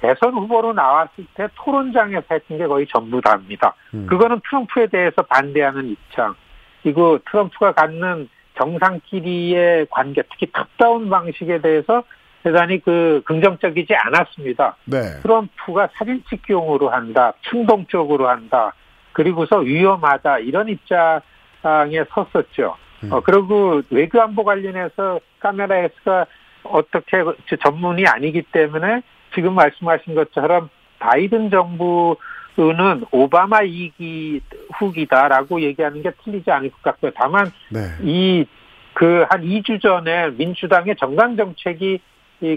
대선 0.00 0.34
후보로 0.34 0.72
나왔을 0.72 1.24
때 1.34 1.46
토론장에서 1.54 2.26
했던 2.32 2.58
게 2.58 2.66
거의 2.66 2.86
전부 2.88 3.20
다입니다. 3.20 3.74
음. 3.94 4.06
그거는 4.06 4.40
트럼프에 4.48 4.88
대해서 4.88 5.22
반대하는 5.22 5.86
입장. 5.90 6.34
그리고 6.82 7.18
트럼프가 7.30 7.72
갖는 7.72 8.28
정상끼리의 8.58 9.86
관계, 9.90 10.22
특히 10.22 10.50
top-down 10.50 11.08
방식에 11.08 11.60
대해서 11.60 12.02
대단히 12.42 12.80
그 12.80 13.22
긍정적이지 13.24 13.94
않았습니다. 13.94 14.76
네. 14.84 15.20
트럼프가 15.22 15.88
사진 15.94 16.22
찍기용으로 16.28 16.90
한다, 16.90 17.32
충동적으로 17.42 18.28
한다, 18.28 18.74
그리고서 19.12 19.58
위험하다 19.58 20.40
이런 20.40 20.68
입장에 20.68 22.04
섰었죠. 22.10 22.76
음. 23.04 23.12
어, 23.12 23.20
그리고 23.20 23.82
외교안보 23.90 24.44
관련해서 24.44 25.20
카메라 25.38 25.76
S가 25.76 26.26
어떻게 26.64 27.22
전문이 27.62 28.06
아니기 28.06 28.42
때문에 28.42 29.02
지금 29.34 29.54
말씀하신 29.54 30.14
것처럼 30.14 30.68
바이든 30.98 31.50
정부는 31.50 33.04
오바마 33.10 33.60
2기 33.60 34.40
후기다라고 34.74 35.60
얘기하는 35.62 36.02
게 36.02 36.10
틀리지 36.22 36.50
않을 36.50 36.70
것 36.70 36.82
같고요. 36.82 37.10
다만 37.14 37.50
네. 37.70 37.80
이그 38.02 39.26
한 39.28 39.42
2주 39.42 39.80
전에 39.80 40.30
민주당의 40.30 40.96
정강 40.96 41.36
정책이 41.36 42.00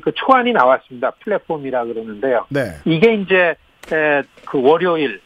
그 0.04 0.12
초안이 0.14 0.52
나왔습니다. 0.54 1.12
플랫폼이라 1.12 1.86
그러는데요. 1.86 2.46
네. 2.50 2.62
이게 2.86 3.14
이제 3.14 3.56
그 4.46 4.62
월요일 4.62 5.22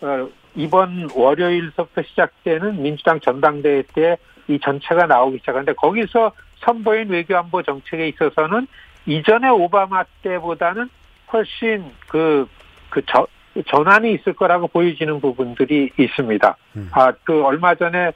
어, 0.00 0.28
이번 0.54 1.08
월요일서부터 1.14 2.02
시작되는 2.02 2.82
민주당 2.82 3.20
전당대회 3.20 3.82
때 3.94 4.16
이 4.48 4.58
전체가 4.58 5.06
나오기 5.06 5.38
시작하는데 5.38 5.72
거기서 5.74 6.32
선보인 6.60 7.10
외교안보 7.10 7.62
정책에 7.62 8.08
있어서는 8.08 8.66
이전에 9.06 9.48
오바마 9.48 10.04
때보다는 10.22 10.88
훨씬 11.32 11.84
그, 12.08 12.46
그 12.90 13.02
저, 13.06 13.26
전환이 13.66 14.14
있을 14.14 14.32
거라고 14.32 14.68
보여지는 14.68 15.20
부분들이 15.20 15.90
있습니다. 15.98 16.56
음. 16.76 16.88
아, 16.92 17.12
그 17.24 17.44
얼마 17.44 17.74
전에 17.74 18.12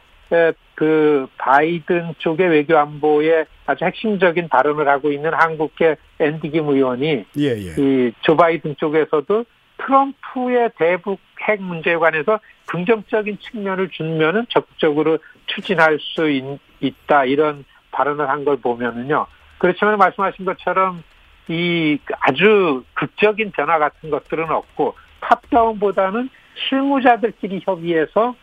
그 0.77 1.27
바이든 1.39 2.15
쪽의 2.19 2.49
외교안보에 2.51 3.47
아주 3.65 3.85
핵심적인 3.85 4.49
발언을 4.49 4.87
하고 4.89 5.11
있는 5.11 5.33
한국의 5.35 5.97
앤디 6.21 6.51
김 6.51 6.69
의원이 6.69 7.25
예, 7.39 7.45
예. 7.45 7.73
이조 7.79 8.37
바이든 8.37 8.77
쪽에서도 8.77 9.45
트럼프의 9.79 10.71
대북 10.79 11.19
핵 11.49 11.61
문제에 11.63 11.97
관해서 11.97 12.39
긍정적인 12.67 13.39
측면을 13.41 13.89
준면은 13.89 14.47
적극적으로 14.51 15.19
추진할 15.47 15.99
수 16.01 16.29
있, 16.31 16.45
있다 16.81 17.25
이런 17.25 17.65
발언을 17.91 18.29
한 18.29 18.45
걸 18.45 18.59
보면은요. 18.59 19.27
그렇지만 19.59 19.97
말씀하신 19.97 20.45
것처럼 20.45 21.03
이 21.49 21.99
아주 22.21 22.85
극적인 22.95 23.53
변화 23.53 23.79
같은 23.79 24.11
것들은 24.11 24.51
없고 24.51 24.95
탑다운보다는 25.21 26.29
실무자들끼리 26.69 27.63
협의해서 27.65 28.35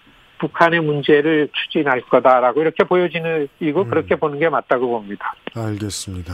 북한의 0.44 0.82
문제를 0.82 1.50
추진할 1.54 2.02
거다라고 2.02 2.62
이렇게 2.62 2.84
보여지는 2.84 3.48
이고 3.62 3.84
음. 3.84 3.90
그렇게 3.90 4.16
보는 4.16 4.40
게 4.40 4.50
맞다고 4.50 4.88
봅니다. 4.88 5.34
알겠습니다. 5.56 6.34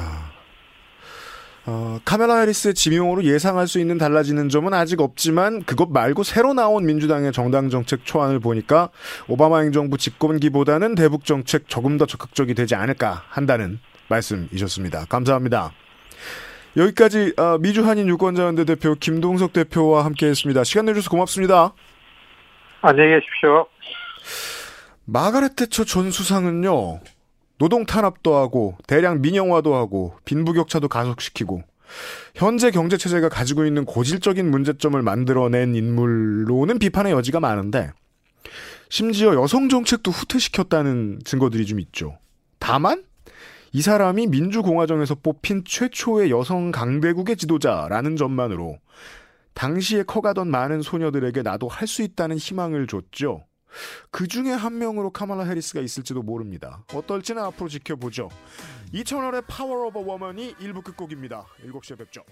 어, 1.67 1.99
카메라 2.03 2.39
해리스의 2.39 2.73
지명으로 2.73 3.23
예상할 3.23 3.67
수 3.67 3.79
있는 3.79 3.99
달라지는 3.99 4.49
점은 4.49 4.73
아직 4.73 5.01
없지만 5.01 5.61
그것 5.63 5.91
말고 5.91 6.23
새로 6.23 6.53
나온 6.53 6.85
민주당의 6.87 7.31
정당 7.31 7.69
정책 7.69 8.05
초안을 8.05 8.39
보니까 8.39 8.89
오바마 9.27 9.59
행정부 9.59 9.99
집권기보다는 9.99 10.95
대북 10.95 11.25
정책 11.25 11.67
조금 11.67 11.97
더 11.97 12.07
적극적이 12.07 12.55
되지 12.55 12.73
않을까 12.73 13.23
한다는 13.29 13.79
말씀이셨습니다. 14.07 15.05
감사합니다. 15.05 15.71
여기까지 16.75 17.33
어, 17.37 17.59
미주 17.59 17.87
한인 17.87 18.07
유권자연대 18.07 18.65
대표 18.65 18.95
김동석 18.95 19.53
대표와 19.53 20.05
함께했습니다. 20.05 20.63
시간 20.63 20.85
내주셔서 20.85 21.11
고맙습니다. 21.11 21.73
안녕히 22.81 23.11
계십시오. 23.11 23.67
마가렛 25.05 25.55
태처 25.55 25.85
전 25.85 26.11
수상은요. 26.11 26.99
노동 27.57 27.85
탄압도 27.85 28.35
하고 28.35 28.77
대량 28.87 29.21
민영화도 29.21 29.75
하고 29.75 30.15
빈부격차도 30.25 30.87
가속시키고 30.87 31.61
현재 32.35 32.71
경제 32.71 32.95
체제가 32.95 33.27
가지고 33.29 33.65
있는 33.65 33.83
고질적인 33.83 34.49
문제점을 34.49 35.01
만들어낸 35.01 35.75
인물로는 35.75 36.79
비판의 36.79 37.11
여지가 37.11 37.39
많은데 37.39 37.91
심지어 38.89 39.35
여성 39.35 39.67
정책도 39.67 40.09
후퇴시켰다는 40.11 41.19
증거들이 41.25 41.65
좀 41.65 41.79
있죠. 41.81 42.17
다만 42.59 43.03
이 43.71 43.81
사람이 43.81 44.27
민주공화정에서 44.27 45.15
뽑힌 45.15 45.63
최초의 45.65 46.31
여성 46.31 46.71
강대국의 46.71 47.35
지도자라는 47.35 48.15
점만으로 48.15 48.77
당시에 49.53 50.03
커가던 50.03 50.49
많은 50.49 50.81
소녀들에게 50.81 51.41
나도 51.41 51.67
할 51.67 51.87
수 51.87 52.01
있다는 52.03 52.37
희망을 52.37 52.87
줬죠. 52.87 53.43
그 54.11 54.27
중에 54.27 54.51
한 54.51 54.77
명으로 54.77 55.11
카말라 55.11 55.43
해리스가 55.43 55.81
있을지도 55.81 56.21
모릅니다. 56.21 56.83
어떨지는 56.93 57.43
앞으로 57.43 57.69
지켜보죠. 57.69 58.29
2000원의 58.93 59.45
Power 59.47 59.87
of 59.87 60.03
Woman이 60.05 60.55
1부 60.55 60.83
끝곡입니다. 60.83 61.45
7시에 61.65 61.97
뵙죠. 61.97 62.23